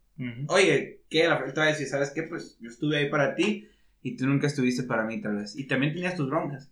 [0.48, 2.24] Oye, que la te va a decir, ¿sabes qué?
[2.24, 3.68] Pues yo estuve ahí para ti
[4.02, 5.56] y tú nunca estuviste para mí, tal vez.
[5.56, 6.72] Y también tenías tus broncas.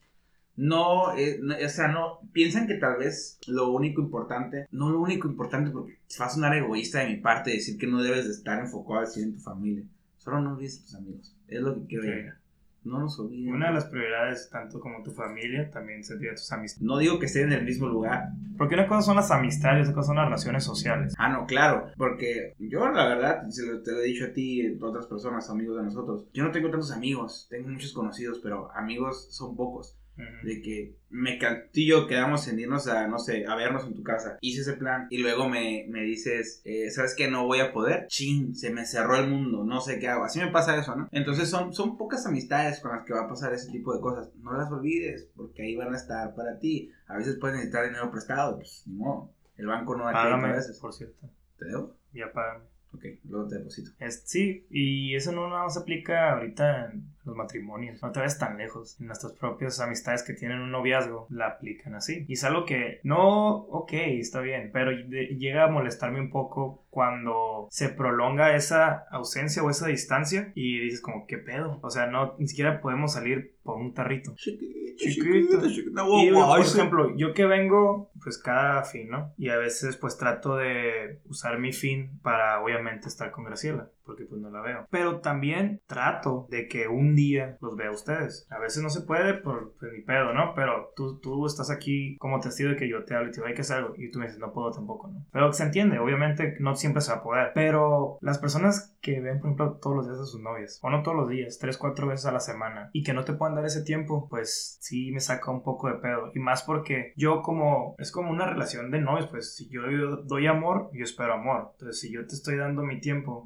[0.56, 5.00] No, eh, no, o sea, no, piensan que tal vez lo único importante, no lo
[5.00, 8.32] único importante porque va a sonar egoísta de mi parte decir que no debes de
[8.32, 9.84] estar enfocado al 100 en tu familia.
[10.22, 11.36] Solo no olvides a tus amigos.
[11.48, 12.10] Es lo que quiero Ok.
[12.12, 12.36] llegar.
[12.84, 13.54] No nos olviden.
[13.56, 16.84] Una de las prioridades, tanto como tu familia, también sería tus amistades.
[16.84, 18.30] No digo que estén en el mismo lugar.
[18.56, 21.16] Porque una cosa son las amistades, otra cosa son las relaciones sociales.
[21.18, 23.44] Ah, no, claro, porque yo la verdad,
[23.84, 26.52] te lo he dicho a ti y a otras personas, amigos de nosotros, yo no
[26.52, 29.98] tengo tantos amigos, tengo muchos conocidos, pero amigos son pocos.
[30.44, 34.38] De que me cantillo, quedamos en irnos a, no sé, a vernos en tu casa.
[34.42, 37.30] Hice ese plan y luego me, me dices, eh, ¿sabes qué?
[37.30, 38.08] No voy a poder.
[38.08, 40.24] Chin, se me cerró el mundo, no sé qué hago.
[40.24, 41.08] Así me pasa eso, ¿no?
[41.12, 44.34] Entonces son, son pocas amistades con las que va a pasar ese tipo de cosas.
[44.38, 46.92] No las olvides, porque ahí van a estar para ti.
[47.08, 49.32] A veces puedes necesitar dinero prestado, pues ni modo.
[49.58, 50.80] El banco no da crédito a veces.
[50.80, 51.30] por cierto.
[51.60, 51.96] ¿Te debo?
[52.14, 52.66] Ya págame.
[52.94, 53.92] Ok, luego te deposito.
[54.00, 58.02] Es- sí, y eso no nada más aplica ahorita en los matrimonios.
[58.02, 59.00] No te vayas tan lejos.
[59.00, 62.26] En nuestras propias amistades que tienen un noviazgo la aplican así.
[62.28, 67.68] Y es algo que no, ok, está bien, pero llega a molestarme un poco cuando
[67.70, 71.80] se prolonga esa ausencia o esa distancia y dices como, ¿qué pedo?
[71.82, 74.34] O sea, no, ni siquiera podemos salir por un tarrito.
[74.36, 75.70] Chiquito, Chiquito.
[75.70, 76.22] chiquito.
[76.22, 79.34] Y, por ejemplo, yo que vengo pues cada fin, ¿no?
[79.38, 84.26] Y a veces pues trato de usar mi fin para obviamente estar con Graciela, porque
[84.26, 84.88] pues no la veo.
[84.90, 88.48] Pero también trato de que un día los vea a ustedes.
[88.50, 90.54] A veces no se puede por pues, mi pedo, ¿no?
[90.56, 93.48] Pero tú, tú estás aquí como testigo de que yo te hablo y te digo,
[93.48, 93.94] hay que hacer algo.
[93.98, 95.26] Y tú me dices, no puedo tampoco, ¿no?
[95.32, 97.52] Pero se entiende, obviamente no siempre se va a poder.
[97.54, 101.04] Pero las personas que ven, por ejemplo, todos los días a sus novias, o no
[101.04, 103.66] todos los días, tres, cuatro veces a la semana, y que no te puedan dar
[103.66, 106.32] ese tiempo, pues sí me saca un poco de pedo.
[106.34, 109.82] Y más porque yo como, es como una relación de novios, pues si yo
[110.24, 111.70] doy amor, yo espero amor.
[111.74, 113.44] Entonces si yo te estoy dando mi tiempo...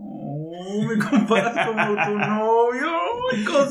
[0.87, 2.91] Me comparas como tu novio,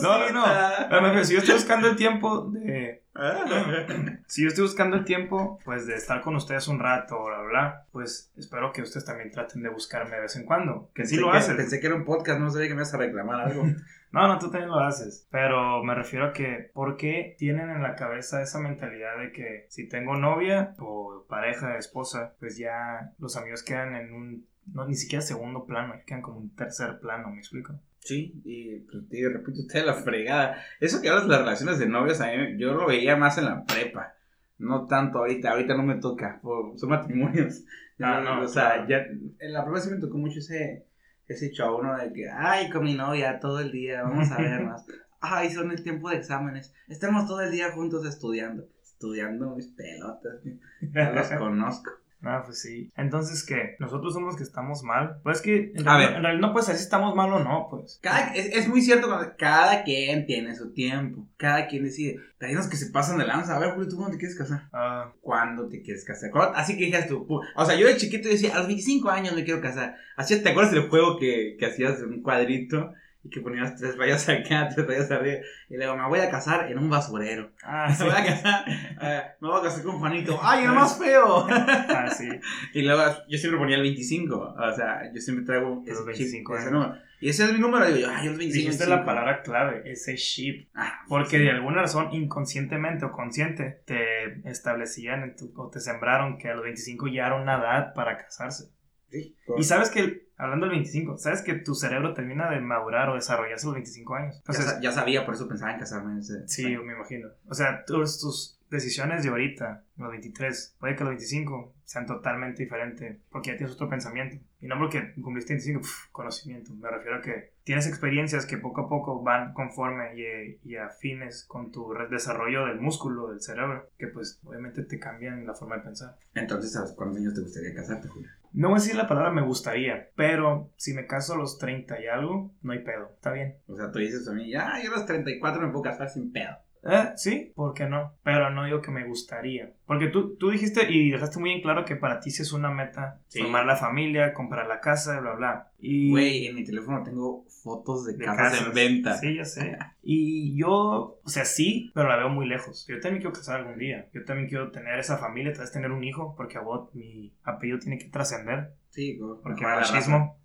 [0.02, 1.24] No, no, no.
[1.24, 3.04] Si yo estoy buscando el tiempo de
[4.26, 7.87] si yo estoy buscando el tiempo, pues de estar con ustedes un rato, bla, bla,
[7.92, 10.90] pues espero que ustedes también traten de buscarme de vez en cuando.
[10.94, 11.56] Que sí lo hacen.
[11.56, 13.64] Pensé que era un podcast, no sabía que me ibas a reclamar algo.
[14.12, 15.28] no, no, tú también lo haces.
[15.30, 19.66] Pero me refiero a que, ¿por qué tienen en la cabeza esa mentalidad de que
[19.68, 24.94] si tengo novia o pareja, esposa, pues ya los amigos quedan en un, no, ni
[24.94, 27.74] siquiera segundo plano, quedan como un tercer plano, ¿me explico?
[28.05, 30.62] Sí, y pues, te repito, usted la fregada.
[30.79, 33.46] Eso que hablas de las relaciones de novios, a mí, yo lo veía más en
[33.46, 34.14] la prepa.
[34.59, 36.40] No tanto ahorita, ahorita no me toca,
[36.77, 37.64] son matrimonios.
[38.00, 39.07] Ah, no, o sea, ya
[39.38, 40.85] en la prepa sí me tocó mucho ese,
[41.29, 41.96] ese show, ¿no?
[41.96, 44.85] De que, ay, con mi novia todo el día, vamos a vernos.
[45.20, 48.68] ay, son el tiempo de exámenes, estamos todo el día juntos estudiando.
[48.83, 50.40] Estudiando mis pelotas,
[50.81, 51.90] ya los conozco.
[52.26, 52.90] Ah, pues sí.
[52.96, 53.76] Entonces, ¿qué?
[53.78, 55.20] ¿Nosotros somos los que estamos mal?
[55.22, 56.14] Pues que en, a ver.
[56.14, 57.98] en realidad no puedes saber si estamos mal o no, pues.
[58.02, 61.28] Cada, es, muy cierto cuando cada quien tiene su tiempo.
[61.37, 62.16] Cada quien decide.
[62.40, 63.56] Hay unos que se pasan de lanza.
[63.56, 64.68] A ver, Julio, ¿tú cuándo te quieres casar?
[64.72, 65.12] Ah.
[65.20, 66.30] ¿Cuándo te quieres casar?
[66.54, 67.26] Así que dijeras tú.
[67.56, 69.96] O sea, yo de chiquito decía, a los 25 años me quiero casar.
[70.16, 72.92] Así, ¿te acuerdas del juego que, que hacías un cuadrito?
[73.24, 75.38] Y que ponías tres rayas acá, tres rayas arriba.
[75.70, 77.50] Y luego me voy a casar en un basurero.
[77.64, 78.04] Ah, sí.
[78.04, 80.38] me voy a casar, eh, me voy a casar con Juanito.
[80.42, 81.46] ¡Ay, el más feo!
[81.48, 82.28] ah, sí.
[82.74, 84.37] Y luego yo siempre ponía el 25.
[84.37, 86.94] O sea, yo siempre traigo ese 25 ese número.
[87.20, 87.87] Y ese es mi número.
[87.87, 88.52] Digo yo, ay, el 25.
[88.52, 90.68] Dijiste la palabra clave, ese chip.
[90.74, 96.54] Ah, porque de alguna razón, inconscientemente o consciente, te establecían o te sembraron que a
[96.54, 98.70] los 25 ya era una edad para casarse.
[99.10, 103.14] Sí, y sabes que Hablando del 25, ¿sabes que tu cerebro termina de madurar o
[103.14, 104.42] desarrollarse a los 25 años?
[104.81, 106.18] ya, sabía, por eso pensaba en casarme.
[106.18, 107.29] Ese, sí, me imagino.
[107.49, 112.64] O sea, tus, tus decisiones de ahorita, los 23, puede que los 25 sean totalmente
[112.64, 114.37] diferentes porque ya tienes otro pensamiento.
[114.61, 116.75] Y no porque cumpliste 25, conocimiento.
[116.75, 121.44] Me refiero a que tienes experiencias que poco a poco van conforme y, y, afines
[121.44, 125.83] con tu desarrollo del músculo, del cerebro, que pues obviamente te cambian la forma de
[125.83, 126.16] pensar.
[126.35, 128.31] Entonces, ¿sabes cuántos años te gustaría casarte, Julio?
[128.54, 132.00] No voy a decir la palabra me gustaría, pero si me caso a los 30
[132.00, 133.10] y algo, no hay pedo.
[133.12, 133.58] Está bien.
[133.66, 136.30] O sea, tú dices a mí, ya, yo a los 34 me puedo casar sin
[136.30, 136.56] pedo.
[136.87, 138.14] Eh, sí, ¿por qué no?
[138.23, 139.73] Pero no digo que me gustaría.
[139.87, 142.70] Porque tú, tú dijiste y dejaste muy en claro que para ti sí es una
[142.70, 145.70] meta formar la familia, comprar la casa, bla, bla.
[145.79, 146.11] Y...
[146.11, 149.16] Güey, en mi teléfono tengo fotos de, casas, en venta.
[149.16, 149.77] Sí, ya sé.
[150.03, 152.87] y yo, o sea, sí, pero la veo muy lejos.
[152.87, 154.09] Yo también quiero casar algún día.
[154.12, 157.33] Yo también quiero tener esa familia, tal vez tener un hijo, porque a vos mi
[157.44, 158.75] apellido tiene que trascender.
[158.90, 160.38] Sí, porque el machismo.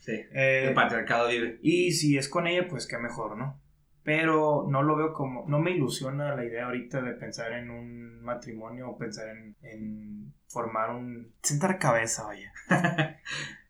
[0.00, 0.12] Sí.
[0.12, 1.58] Eh, el patriarcado vive.
[1.62, 3.58] Y si es con ella, pues qué mejor, ¿no?
[4.04, 8.22] Pero no lo veo como, no me ilusiona la idea ahorita de pensar en un
[8.22, 12.52] matrimonio o pensar en, en formar un, sentar cabeza, vaya.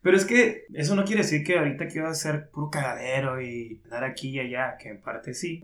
[0.05, 4.03] pero es que eso no quiere decir que ahorita quiero hacer puro cagadero y andar
[4.03, 5.63] aquí y allá, que en parte sí,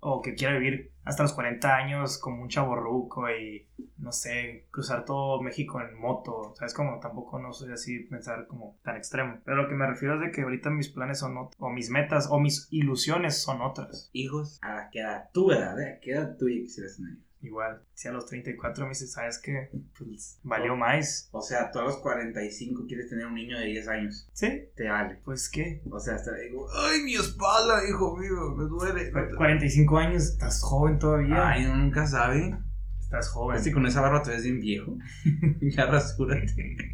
[0.00, 3.66] o que quiera vivir hasta los 40 años como un chaborruco y
[3.98, 6.72] no sé, cruzar todo México en moto, ¿sabes?
[6.72, 9.40] Como tampoco no soy así pensar como tan extremo.
[9.44, 11.90] Pero lo que me refiero es de que ahorita mis planes son otros, o mis
[11.90, 14.08] metas, o mis ilusiones son otras.
[14.14, 15.98] Hijos, a que edad, tu edad, ¿eh?
[16.00, 17.18] ¿Qué edad tú quisieras tener?
[17.42, 19.68] Igual, si a los 34 me dices, ¿sabes qué?
[19.98, 21.28] Pues valió más.
[21.32, 24.28] O sea, tú a los 45 quieres tener un niño de 10 años.
[24.32, 24.68] ¿Sí?
[24.76, 25.18] Te vale.
[25.24, 25.82] Pues qué.
[25.90, 28.54] O sea, hasta digo, ¡ay, mi espalda, hijo mío!
[28.56, 29.10] Me duele.
[29.36, 31.48] 45 años, estás joven todavía.
[31.48, 32.56] Ay, nunca sabe.
[33.00, 33.58] Estás joven.
[33.58, 34.96] Así con esa barba te ves bien viejo.
[35.60, 36.86] ya rasúrate.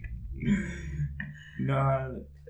[1.60, 1.76] no,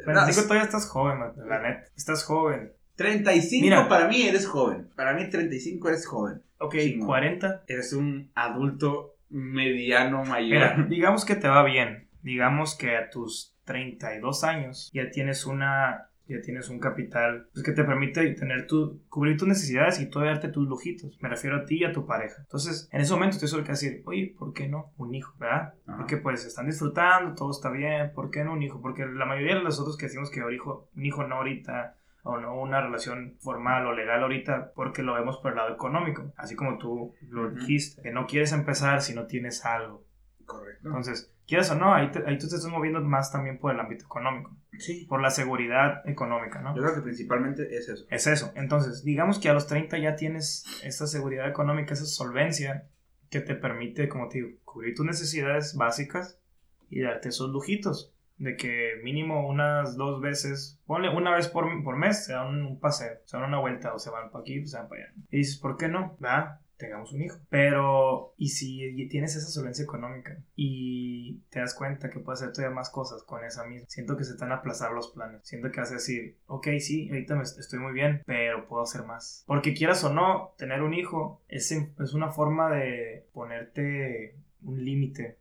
[0.05, 1.85] 45 todavía estás joven, la neta.
[1.97, 2.73] Estás joven.
[2.95, 4.89] 35 Mira, para mí eres joven.
[4.95, 6.43] Para mí 35 eres joven.
[6.59, 7.65] Ok, 40.
[7.67, 10.77] Eres un adulto mediano mayor.
[10.77, 12.09] Mira, digamos que te va bien.
[12.23, 17.73] Digamos que a tus 32 años ya tienes una ya tienes un capital pues, que
[17.73, 21.19] te permite tener tu, cubrir tus necesidades y todavía darte tus lujitos.
[21.21, 22.43] Me refiero a ti y a tu pareja.
[22.43, 25.35] Entonces, en ese momento usted suele decir, oye, ¿por qué no un hijo?
[25.39, 25.75] ¿Verdad?
[25.87, 28.81] Porque pues están disfrutando, todo está bien, ¿por qué no un hijo?
[28.83, 32.39] Porque la mayoría de nosotros que decimos que un hijo, un hijo no ahorita o
[32.39, 36.33] no una relación formal o legal ahorita porque lo vemos por el lado económico.
[36.37, 40.05] Así como tú lo dijiste, que no quieres empezar si no tienes algo.
[40.45, 40.89] Correcto.
[40.89, 43.81] Entonces, quieras o no, ahí, te- ahí tú te estás moviendo más también por el
[43.81, 45.05] ámbito económico, Sí.
[45.09, 46.75] por la seguridad económica, ¿no?
[46.75, 48.07] Yo creo que principalmente es eso.
[48.11, 48.53] Es eso.
[48.57, 52.89] Entonces, digamos que a los 30 ya tienes esa seguridad económica, esa solvencia
[53.31, 56.41] que te permite, como te digo, cubrir tus necesidades básicas
[56.89, 58.15] y darte esos lujitos.
[58.39, 62.79] De que mínimo unas dos veces, ponle una vez por, por mes, se dan un
[62.79, 65.13] paseo, se dan una vuelta o se van para aquí, se van para allá.
[65.31, 66.17] Y dices, ¿por qué no?
[66.21, 66.61] ¿Verdad?
[66.79, 67.39] Tengamos un hijo.
[67.51, 72.77] Pero, ¿y si tienes esa solvencia económica y te das cuenta que puedes hacer todavía
[72.77, 73.89] más cosas con esa misma?
[73.89, 75.41] Siento que se a aplazar los planes.
[75.43, 79.03] Siento que vas a decir, ok, sí, ahorita me estoy muy bien, pero puedo hacer
[79.03, 79.43] más.
[79.49, 85.39] Porque quieras o no, tener un hijo es, es una forma de ponerte un límite.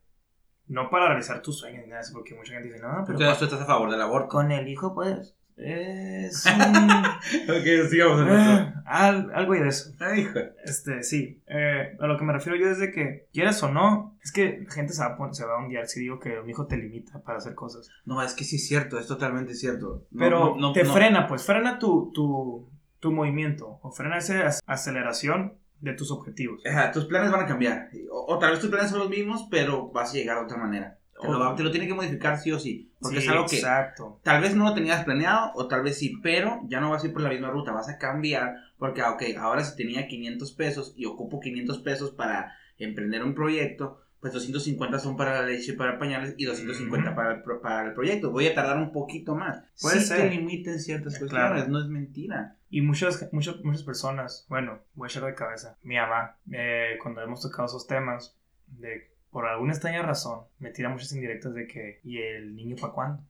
[0.68, 3.60] No para realizar tus sueños ni nada, porque mucha gente dice, no, pero tú estás
[3.60, 4.28] a favor del aborto.
[4.28, 5.34] con el hijo puedes.
[5.56, 7.04] Es un...
[7.50, 8.80] ok, sigamos en esto.
[8.86, 9.90] Ah, al- algo y de eso.
[9.98, 10.38] Ay, hijo.
[10.64, 11.42] Este, sí.
[11.48, 14.62] Eh, a lo que me refiero yo es de que, quieras o no, es que
[14.64, 16.66] la gente se va, a pon- se va a ondear si digo que un hijo
[16.66, 17.90] te limita para hacer cosas.
[18.04, 20.04] No, es que sí es cierto, es totalmente cierto.
[20.12, 24.34] No, Pero no, no, te frena, pues frena tu, tu, tu movimiento o frena esa
[24.46, 26.64] ac- aceleración de tus objetivos.
[26.66, 27.88] Ajá, tus planes van a cambiar.
[28.10, 30.56] O, o tal vez tus planes son los mismos, pero vas a llegar de otra
[30.58, 30.98] manera.
[31.20, 32.92] Te, lo, va- te lo tiene que modificar sí o sí.
[33.00, 34.20] Porque Sí, es algo que Exacto.
[34.22, 37.06] tal vez no lo tenías planeado o tal vez sí, pero ya no vas a
[37.08, 40.52] ir por la misma ruta, vas a cambiar porque, ah, ok, ahora si tenía 500
[40.52, 45.72] pesos y ocupo 500 pesos para emprender un proyecto, pues 250 son para la leche
[45.72, 47.16] y para pañales y 250 Ujú.
[47.16, 48.30] para, el, pro- para el proyecto.
[48.30, 49.62] Voy a tardar un poquito más.
[49.80, 50.18] Puede sí ser.
[50.28, 51.68] te limiten ciertas Eh, cuestiones, claro.
[51.68, 52.56] no es mentira.
[52.70, 55.78] Y muchas, muchas, muchas personas, bueno, voy a echar de cabeza.
[55.82, 60.88] Mi mamá, eh, cuando hemos tocado esos temas, de por alguna extraña razón, me tira
[60.88, 63.22] muchas indirectas de que, ¿y el niño para cuándo?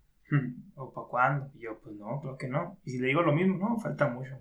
[0.75, 1.51] ¿O para cuándo?
[1.55, 2.79] Y yo, pues no, creo que no.
[2.85, 4.39] Y si le digo lo mismo, no, falta mucho.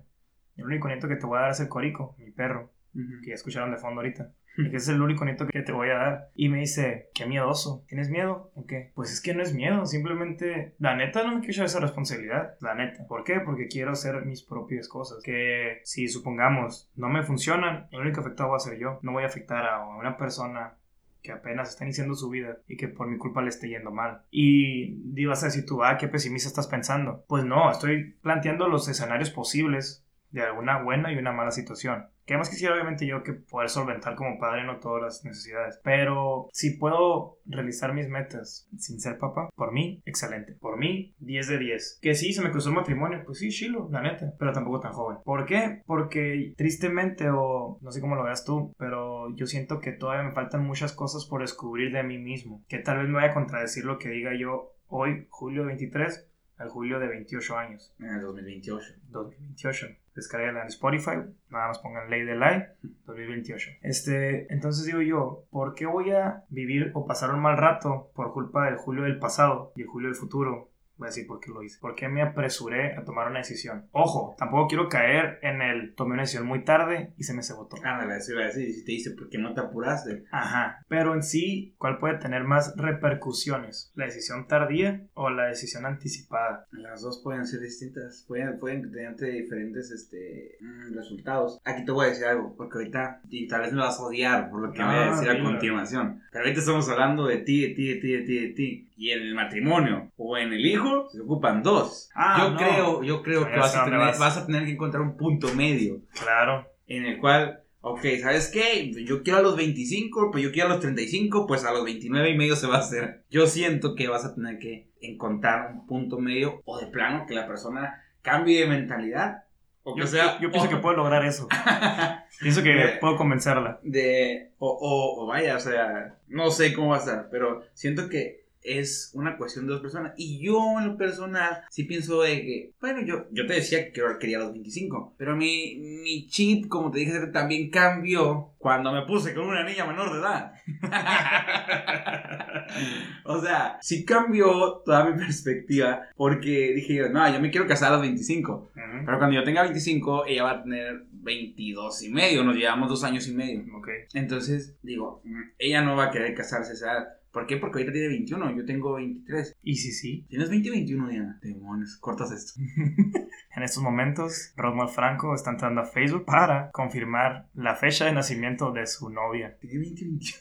[0.56, 3.34] El único nieto que te voy a dar es el Corico, mi perro, que ya
[3.34, 4.32] escucharon de fondo ahorita.
[4.70, 6.30] Que es el único nieto que te voy a dar.
[6.34, 7.84] Y me dice, qué miedoso.
[7.86, 8.50] ¿Tienes miedo?
[8.54, 8.90] ¿O qué?
[8.94, 9.86] Pues es que no es miedo.
[9.86, 12.56] Simplemente, la neta, no me quiero esa responsabilidad.
[12.60, 13.06] La neta.
[13.06, 13.40] ¿Por qué?
[13.40, 15.22] Porque quiero hacer mis propias cosas.
[15.22, 18.98] Que si supongamos no me funcionan, el único afectado va a ser yo.
[19.02, 20.74] No voy a afectar a una persona
[21.22, 24.22] que apenas está iniciando su vida y que por mi culpa le esté yendo mal.
[24.30, 27.24] Y vas a decir tú, ah, qué pesimista estás pensando.
[27.28, 32.06] Pues no, estoy planteando los escenarios posibles de alguna buena y una mala situación.
[32.28, 35.80] Que además quisiera obviamente yo que poder solventar como padre no todas las necesidades.
[35.82, 40.52] Pero si puedo realizar mis metas sin ser papá, por mí, excelente.
[40.52, 42.00] Por mí, 10 de 10.
[42.02, 44.34] Que sí, se me cruzó el matrimonio, pues sí, chilo, la neta.
[44.38, 45.18] Pero tampoco tan joven.
[45.24, 45.82] ¿Por qué?
[45.86, 50.34] Porque tristemente, o no sé cómo lo veas tú, pero yo siento que todavía me
[50.34, 52.62] faltan muchas cosas por descubrir de mí mismo.
[52.68, 56.68] Que tal vez me vaya a contradecir lo que diga yo hoy, julio 23, al
[56.68, 57.94] julio de 28 años.
[57.98, 58.94] En el 2028.
[59.08, 59.86] 2028.
[60.18, 61.16] Descargala en Spotify,
[61.48, 62.64] nada más pongan Ley de Light
[63.06, 63.70] 2028.
[63.82, 68.32] Este, entonces digo yo, ¿por qué voy a vivir o pasar un mal rato por
[68.32, 70.70] culpa del Julio del pasado y el Julio del futuro?
[70.98, 71.78] Voy a decir por qué lo hice.
[71.80, 73.86] ¿Por qué me apresuré a tomar una decisión?
[73.92, 77.76] Ojo, tampoco quiero caer en el tomé una decisión muy tarde y se me cebotó.
[77.84, 78.68] Ándale, eso iba a decir.
[78.68, 80.24] Y si te dice, ¿por qué no te apuraste?
[80.30, 80.84] Ajá.
[80.88, 83.92] Pero en sí, ¿cuál puede tener más repercusiones?
[83.94, 86.66] ¿La decisión tardía o la decisión anticipada?
[86.72, 91.60] Las dos pueden ser distintas, pueden, pueden tener diferentes este, mm, resultados.
[91.64, 94.50] Aquí te voy a decir algo, porque ahorita y tal vez me vas a odiar
[94.50, 95.44] por lo que voy a Ah, decir a dilo.
[95.50, 96.22] continuación.
[96.32, 98.84] Pero ahorita estamos hablando de ti, de ti, de ti, de ti, de ti.
[98.96, 102.10] Y en el matrimonio o en el hijo se ocupan dos.
[102.14, 102.56] Ah, yo no.
[102.56, 104.18] creo, yo creo que vas a, tener, vas.
[104.18, 106.66] vas a tener que encontrar un punto medio Claro.
[106.86, 108.90] en el cual, ok, ¿sabes qué?
[109.04, 112.30] Yo quiero a los 25, pero yo quiero a los 35, pues a los 29
[112.30, 113.24] y medio se va a hacer.
[113.30, 117.34] Yo siento que vas a tener que encontrar un punto medio o de plano que
[117.34, 119.44] la persona cambie de mentalidad.
[119.84, 121.48] O que Yo, sea, yo- pienso o- que puedo lograr eso.
[122.40, 123.80] Pienso que puedo convencerla.
[123.82, 128.08] de o, o, o vaya, o sea, no sé cómo va a estar, pero siento
[128.08, 128.44] que
[128.76, 130.12] es una cuestión de dos personas.
[130.16, 133.92] Y yo en lo personal sí pienso de que, bueno, yo, yo te decía que
[133.92, 139.02] quiero- quería los 25, pero mi, mi chip, como te dije, también cambió cuando me
[139.06, 140.52] puse con una niña menor de edad.
[143.24, 147.88] o sea, sí cambió toda mi perspectiva porque dije yo, no, yo me quiero casar
[147.88, 148.52] a los 25.
[148.52, 148.70] Ujú.
[149.06, 153.04] Pero cuando yo tenga 25, ella va a tener 22 y medio, nos llevamos dos
[153.04, 153.60] años y medio.
[153.76, 153.88] Ok.
[154.14, 157.08] Entonces, digo, mm, ella no va a querer casarse a esa edad.
[157.38, 157.56] ¿Por qué?
[157.56, 159.56] Porque ahorita tiene 21, yo tengo 23.
[159.62, 160.26] Y sí, sí.
[160.28, 161.38] ¿Tienes 20 o 21, Diana?
[161.40, 162.60] Demonios, cortas esto.
[163.54, 168.72] En estos momentos, Rosmar Franco está entrando a Facebook para confirmar la fecha de nacimiento
[168.72, 169.56] de su novia.
[169.60, 170.38] Tiene 20 o 21.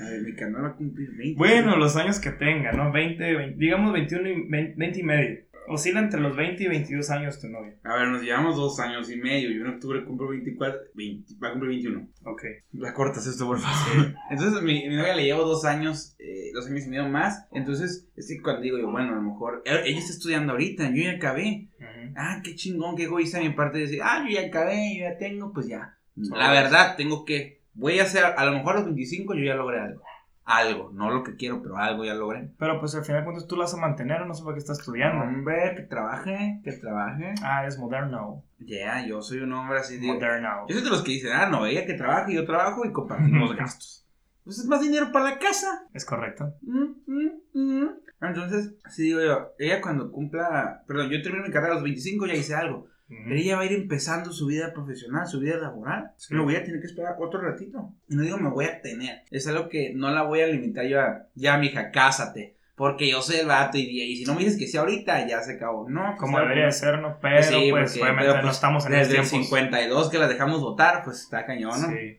[0.00, 1.38] A ver, mi canal va a cumplir 20.
[1.38, 2.92] bueno, los años que tenga, ¿no?
[2.92, 5.38] 20, 20, digamos 21 y 20, 20 y medio.
[5.68, 7.74] Oscila entre los 20 y 22 años tu novia.
[7.84, 9.50] A ver, nos llevamos dos años y medio.
[9.50, 12.08] Yo en octubre cumplo 24, 20, va a cumplir 21.
[12.24, 12.42] Ok.
[12.72, 14.14] La cortas esto, por favor.
[14.30, 17.46] Entonces, mi, mi novia le llevo dos años, eh, dos años y medio más.
[17.52, 19.62] Entonces, es que cuando digo yo, bueno, a lo mejor.
[19.64, 21.68] eh, Ella está estudiando ahorita, yo ya acabé.
[22.16, 25.16] Ah, qué chingón, qué egoísta mi parte de decir, ah, yo ya acabé, yo ya
[25.18, 25.96] tengo, pues ya.
[26.16, 27.62] La verdad, tengo que.
[27.74, 30.02] Voy a hacer, a lo mejor a los 25 yo ya logré algo.
[30.44, 32.50] Algo, no lo que quiero, pero algo ya logré.
[32.58, 34.60] Pero pues al final de cuentas tú la vas a mantener, no sé para qué
[34.60, 35.24] estás estudiando.
[35.24, 37.34] Hombre, que trabaje, que trabaje.
[37.42, 38.44] Ah, es moderno.
[38.58, 40.08] Ya, yo soy un hombre así de.
[40.08, 40.66] Moderno.
[40.68, 43.54] Yo soy de los que dicen, ah, no, ella que trabaje, yo trabajo y compartimos
[43.56, 44.04] gastos.
[44.44, 45.86] Pues es más dinero para la casa.
[45.94, 46.54] Es correcto.
[46.62, 47.88] Mm, mm, mm.
[48.22, 52.26] Entonces, sí digo yo, ella cuando cumpla, perdón, yo termino mi carrera a los 25,
[52.26, 52.88] ya hice algo.
[53.08, 53.20] Ujú.
[53.24, 56.12] Pero ella va a ir empezando su vida profesional, su vida laboral.
[56.16, 56.34] Sí.
[56.34, 57.92] Lo voy a tener que esperar otro ratito.
[58.08, 59.22] Y no digo me voy a tener.
[59.30, 62.56] Es algo que no la voy a limitar yo a, ya, mija, cásate.
[62.74, 65.42] Porque yo soy el vato y, y si no me dices que sí ahorita, ya
[65.42, 65.88] se acabó.
[65.90, 67.18] No, pues, Como debería de ser, ¿no?
[67.20, 69.30] Pero sí, pues porque- obviamente pero, no pues, estamos en Desde el tiempos.
[69.48, 71.88] 52 que las dejamos votar, pues está cañón, ¿no?
[71.88, 72.18] Sí.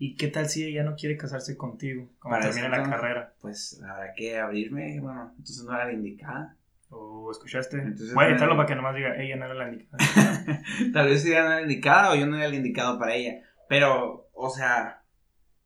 [0.00, 2.08] ¿Y qué tal si ella no quiere casarse contigo?
[2.22, 3.34] Cuando Para termine eso, la carrera.
[3.40, 6.56] Pues habrá que abrirme, bueno, entonces no era la indicada.
[6.90, 7.76] ¿O escuchaste?
[7.78, 9.98] Entonces, Voy a eh, editarlo para que nomás diga, ella no era la indicada.
[10.94, 13.42] Tal vez ella no era la indicada o yo no era el indicado para ella.
[13.68, 15.02] Pero, o sea,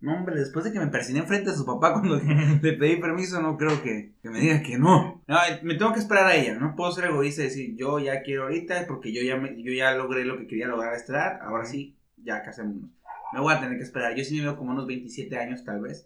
[0.00, 2.16] no, hombre, después de que me persiné enfrente de su papá cuando
[2.62, 5.22] le pedí permiso, no creo que, que me diga que no.
[5.28, 6.54] No, me tengo que esperar a ella.
[6.58, 9.72] No puedo ser egoísta y decir, yo ya quiero ahorita porque yo ya, me- yo
[9.72, 11.40] ya logré lo que quería lograr a esta edad.
[11.42, 12.90] Ahora sí, ya casémonos.
[13.32, 14.16] Me voy a tener que esperar.
[14.16, 16.04] Yo sí me veo como unos 27 años, tal vez,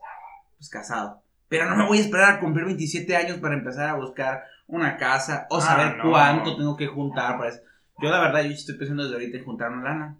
[0.58, 1.22] pues casado.
[1.48, 4.96] Pero no me voy a esperar a cumplir 27 años para empezar a buscar una
[4.96, 6.10] casa o Ah, saber no.
[6.10, 7.60] cuánto tengo que juntar para eso.
[8.02, 10.18] Yo la verdad, yo estoy pensando desde ahorita en juntar una lana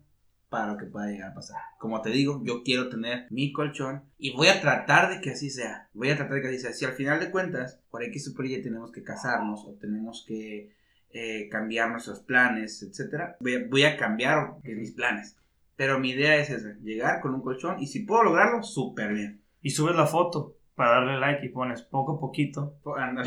[0.48, 1.60] para lo que pueda llegar a pasar.
[1.78, 5.50] Como te digo, yo quiero tener mi colchón y voy a tratar de que así
[5.50, 5.88] sea.
[5.92, 6.72] Voy a tratar de que así sea.
[6.72, 10.24] Si al final de cuentas, por X o por Y tenemos que casarnos o tenemos
[10.26, 10.70] que
[11.12, 15.36] eh, cambiar nuestros planes, etcétera, voy a, voy a cambiar mis planes.
[15.74, 19.42] Pero mi idea es esa, llegar con un colchón y si puedo lograrlo, súper bien.
[19.60, 22.76] y subes la foto para darle like y pones poco a poquito.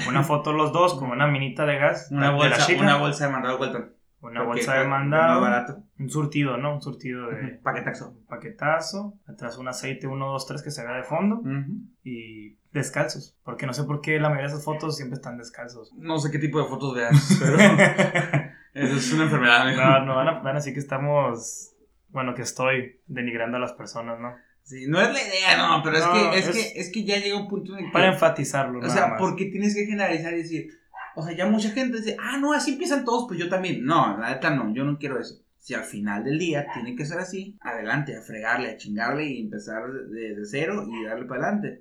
[0.08, 2.10] Una foto los dos con una minita de gas.
[2.12, 3.94] Una de bolsa, chica, una bolsa de mandado Colton.
[4.22, 5.42] una Porque bolsa de mandado.
[5.42, 5.84] Barato.
[5.98, 6.76] Un surtido, ¿no?
[6.76, 8.16] Un surtido de Paquetazo.
[8.30, 9.16] paquetazo.
[9.28, 11.42] Atrás un aceite 1, 2, 3 que se vea de fondo.
[12.04, 13.36] Y descalzos.
[13.44, 15.92] Porque no sé por qué la mayoría de esas fotos siempre están descalzos.
[15.98, 17.58] No sé qué tipo de fotos veas, pero
[18.74, 19.76] eso es una enfermedad.
[19.76, 21.74] No, no van a, van a decir que estamos.
[22.10, 24.36] Bueno, que estoy denigrando a las personas, ¿no?
[24.64, 27.18] Sí, no es la idea, no, pero es, que, es, es- que es que ya
[27.18, 27.92] llega un punto en el que...
[27.92, 29.20] Para enfatizarlo, o sea, más.
[29.20, 30.70] porque tienes que generalizar y decir...
[31.16, 33.84] O sea, ya mucha gente dice, ah, no, así empiezan todos, pues yo también.
[33.84, 35.42] No, la neta no, yo no quiero eso.
[35.58, 39.42] Si al final del día tiene que ser así, adelante, a fregarle, a chingarle y
[39.42, 41.80] empezar desde cero y darle para adelante.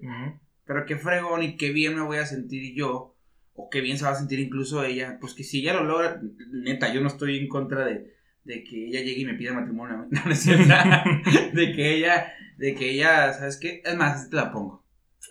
[0.64, 3.14] Pero qué fregón y qué bien me voy a sentir yo,
[3.54, 6.20] o qué bien se va a sentir incluso ella, pues que si ella lo logra,
[6.50, 8.14] neta, yo no estoy en contra de,
[8.44, 10.64] de que ella llegue y me pida matrimonio, no es cierto,
[11.52, 13.80] de que ella, de que ella, ¿sabes qué?
[13.84, 14.84] Es más, te la pongo.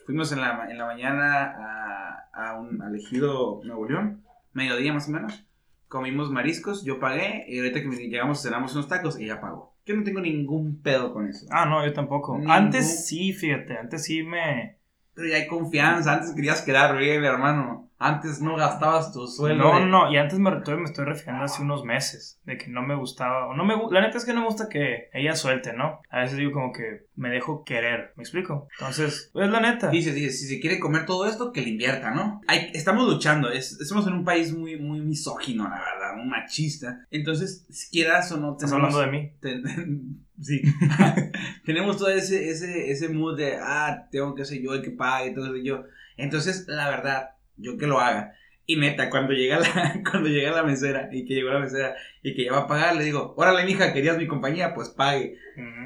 [0.05, 5.07] Fuimos en la, en la mañana a, a un al ejido Nuevo León, mediodía más
[5.07, 5.45] o menos,
[5.87, 9.75] comimos mariscos, yo pagué, y ahorita que llegamos cenamos unos tacos, ella pagó.
[9.85, 11.45] Yo no tengo ningún pedo con eso.
[11.49, 12.37] Ah, no, yo tampoco.
[12.37, 14.76] Ningún- Antes sí, fíjate, antes sí me...
[15.17, 17.84] Pero ya hay confianza, antes querías quedar bien, hermano.
[17.99, 19.63] Antes no gastabas tu sueldo.
[19.63, 22.93] No, de- no, y antes me, estoy refiriendo hace unos meses, de que no me
[22.93, 25.99] gustaba, o no me la neta es que no me gusta que ella suelte, ¿no?
[26.12, 28.67] A veces digo como que me dejo querer, ¿me explico?
[28.77, 29.89] Entonces, pues la neta.
[29.89, 32.41] Dices, dices, si se quiere comer todo esto, que le invierta, ¿no?
[32.47, 36.99] Hay, estamos luchando, es, estamos en un país muy, muy misógino, la verdad, muy machista.
[37.10, 39.32] Entonces, si quieras o no, Estás tenemos- hablando de mí.
[39.41, 40.62] Ten- sí.
[41.65, 45.32] tenemos todo ese, ese, ese mood de, ah, tengo que ser yo el que pague,
[45.32, 45.86] todo eso yo.
[46.17, 48.34] Entonces, la verdad, yo que lo haga.
[48.69, 52.36] Y neta, cuando llega la, cuando llega la mesera y que llegó la mesera y
[52.36, 55.38] que ya va a pagar, le digo, órale, mija, querías mi compañía, pues pague.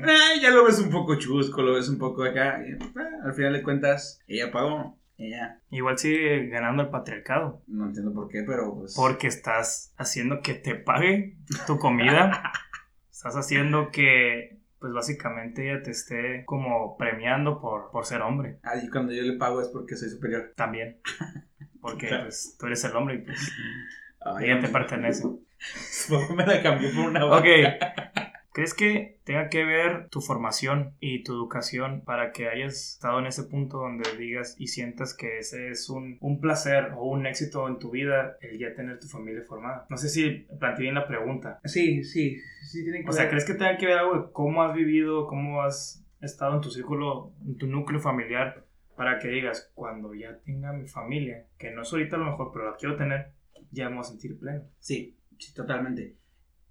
[0.04, 2.60] Ay, ya lo ves un poco chusco, lo ves un poco acá.
[2.68, 4.98] y, ah, al final de cuentas, ella pagó.
[5.18, 8.96] Ella, Igual sigue ganando el patriarcado, no entiendo por qué, pero pues.
[8.96, 11.38] porque estás haciendo que te pague
[11.68, 12.52] tu comida,
[13.22, 18.90] estás haciendo que, pues básicamente ella te esté como premiando por, por ser hombre, Ay,
[18.90, 20.54] cuando yo le pago es porque soy superior.
[20.56, 21.00] también.
[21.82, 22.24] Porque Claro.
[22.26, 23.52] pues, tú eres el hombre y pues
[24.22, 25.24] Ay, ella te pertenece.
[26.36, 27.46] me la cambié por una Ok.
[28.54, 33.28] ¿Crees que tenga que ver tu formación y tu educación para que hayas estado en
[33.28, 37.68] ese punto donde digas y sientas que ese es un, un placer o un éxito
[37.70, 39.86] en tu vida el ya tener tu familia formada?
[39.90, 41.62] No sé si planteé bien la pregunta.
[41.64, 42.38] Sí, sí,
[42.68, 43.32] sí tiene que O sea, ver.
[43.32, 46.70] ¿crees que tenga que ver algo de cómo has vivido, cómo has estado en tu
[46.70, 51.82] círculo, en tu núcleo familiar para que digas, cuando ya tenga mi familia, que no
[51.82, 53.32] es ahorita a lo mejor, pero la quiero tener,
[53.72, 54.64] ya vamos a sentir pleno.
[54.80, 56.18] Sí, sí, totalmente.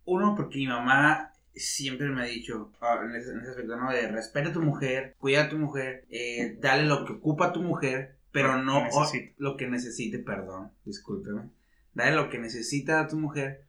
[0.05, 3.91] Uno, porque mi mamá siempre me ha dicho, ah, en, ese, en ese aspecto, ¿no?
[3.91, 7.53] De respeta a tu mujer, cuida a tu mujer, eh, dale lo que ocupa a
[7.53, 11.51] tu mujer, pero Lo no que lo que necesite, perdón, discúlpeme.
[11.95, 13.65] Dale lo que necesita a tu mujer,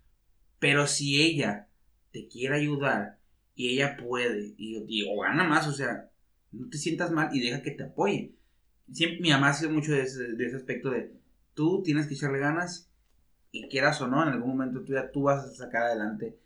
[0.60, 1.68] pero si ella
[2.12, 3.18] te quiere ayudar
[3.56, 6.10] y ella puede y, y- o gana más, o sea,
[6.52, 8.36] no te sientas mal y deja que te apoye.
[8.92, 11.14] Siempre, mi mamá ha sido mucho de ese, de ese aspecto de
[11.54, 12.90] tú tienes que echarle ganas
[13.52, 16.38] y quieras o no, en algún momento tú ya tú vas a sacar adelante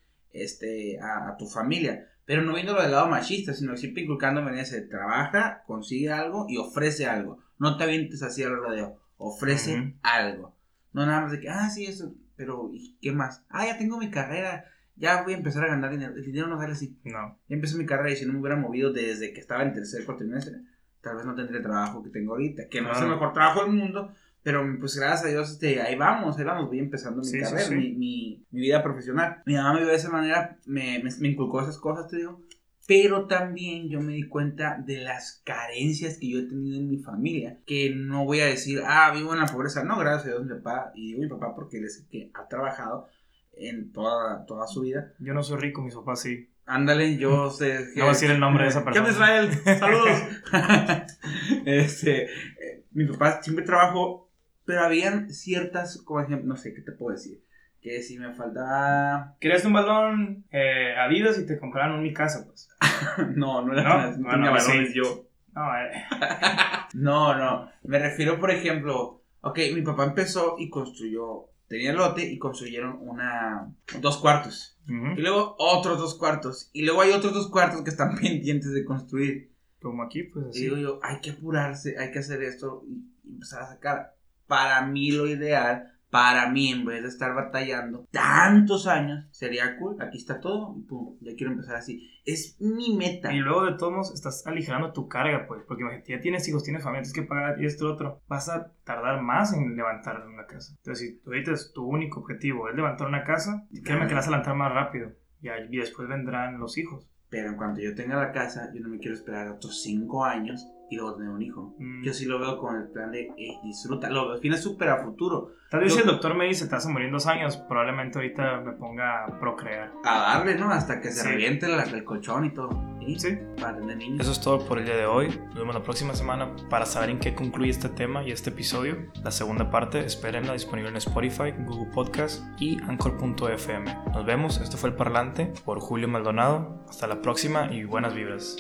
[0.44, 2.08] este, a, a tu familia.
[2.26, 6.58] Pero no viéndolo del lado machista, sino siempre inculcándome en ese, trabaja, consigue algo y
[6.58, 7.40] ofrece algo.
[7.60, 9.94] No te avientes así al rodeo, ofrece Ujú.
[10.02, 10.56] algo.
[10.92, 13.46] No nada más de que, ah, sí, eso, pero ¿y qué más?
[13.50, 14.66] Ah, ya tengo mi carrera,
[14.96, 16.16] ya voy a empezar a ganar dinero.
[16.16, 16.98] El dinero no sale así.
[17.04, 17.38] No.
[17.48, 20.06] Ya empecé mi carrera y si no me hubiera movido desde que estaba en tercer
[20.06, 20.56] cuatrimestre,
[21.02, 23.62] tal vez no tendría el trabajo que tengo ahorita, que no es el mejor trabajo
[23.64, 24.12] del mundo,
[24.46, 27.64] pero pues gracias a Dios, este, ahí vamos, ahí vamos, voy empezando mi Sí, carrera,
[27.64, 27.74] sí.
[27.74, 29.41] Mi, mi, mi vida profesional.
[29.48, 32.43] Mi mamá me vio de esa manera, me, me, me inculcó esas cosas, te digo,
[32.86, 37.00] pero también yo me di cuenta de las carencias que yo he tenido en mi
[37.00, 40.43] familia, que no voy a decir, ah, vivo en la pobreza, no, gracias a Dios
[40.46, 43.08] mi papá, y digo mi papá porque él es el que ha trabajado
[43.54, 45.12] en toda, toda su vida.
[45.18, 46.52] Yo no soy rico, mis papás sí.
[46.68, 47.80] Ándale, yo sé.
[47.96, 49.10] No voy a decir el nombre de esa ¿Qué persona.
[49.10, 49.80] Israel?
[49.80, 50.20] Saludos.
[51.66, 54.25] este, eh, mi papá siempre trabajó,
[54.66, 57.41] pero habían ciertas, como ejemplo, no sé qué te puedo decir.
[57.82, 59.36] Que si me faltaba.
[59.39, 62.68] Querías un balón eh, Adidas y te compraron un mi casa, pues.
[63.36, 64.68] No, no era No, así, no bueno, tenía sí.
[64.72, 65.26] balones yo.
[65.53, 65.91] No, eh.
[66.93, 67.70] No, no.
[67.84, 73.72] Me refiero, por ejemplo, ok, mi papá empezó y construyó, tenía lote y construyeron una,
[74.01, 74.78] dos cuartos.
[74.88, 75.18] Ujú.
[75.18, 76.70] Y luego otros dos cuartos.
[76.74, 79.51] Y luego hay otros dos cuartos que están pendientes de construir.
[79.82, 80.61] Como aquí, pues Y así.
[80.61, 84.14] digo yo, hay que apurarse, hay que hacer esto y, y empezar a sacar.
[84.48, 90.02] Para mí lo ideal, para mí en vez de estar batallando tantos años, sería cool,
[90.02, 92.10] aquí está todo pum, ya quiero empezar así.
[92.26, 93.34] Es mi meta.
[93.34, 96.64] Y luego de todos modos estás aligerando tu carga, pues, porque imagínate, ya tienes hijos,
[96.64, 98.22] tienes familia, tienes que pagar y esto otro.
[98.28, 100.74] Vas a tardar más en levantar una casa.
[100.78, 104.28] Entonces, si ahorita es tu único objetivo es levantar una casa, créeme que la vas
[104.28, 105.12] a levantar más rápido.
[105.41, 107.06] Y, ahí- y después vendrán los hijos.
[107.30, 110.66] Pero en cuanto yo tenga la casa, yo no me quiero esperar otros cinco años
[110.90, 111.76] y luego tener un hijo.
[111.80, 112.04] Mm.
[112.04, 115.04] Yo sí lo veo con el plan de eh, disfruta, lo veo, tienes súper a
[115.04, 115.52] futuro.
[115.70, 117.58] Tal vez Yo- si el doctor me dice te vas a morir en dos años,
[117.58, 119.92] probablemente ahorita me ponga a procrear.
[120.04, 120.70] A darle, ¿no?
[120.72, 121.28] Hasta que se Sí.
[121.28, 122.70] reviente la- el colchón y todo.
[123.06, 123.20] ¿sí?
[123.20, 123.38] Sí.
[123.62, 124.20] Para tener niños.
[124.22, 125.28] Eso es todo por el día de hoy.
[125.28, 128.98] Nos vemos la próxima semana para saber en qué concluye este tema y este episodio.
[129.24, 133.96] La segunda parte, espérenla disponible en Spotify, Google Podcast y Anchor.fm.
[134.14, 134.60] Nos vemos.
[134.60, 136.84] Esto fue El Parlante por Julio Maldonado.
[136.90, 138.58] Hasta la próxima y buenas vibras.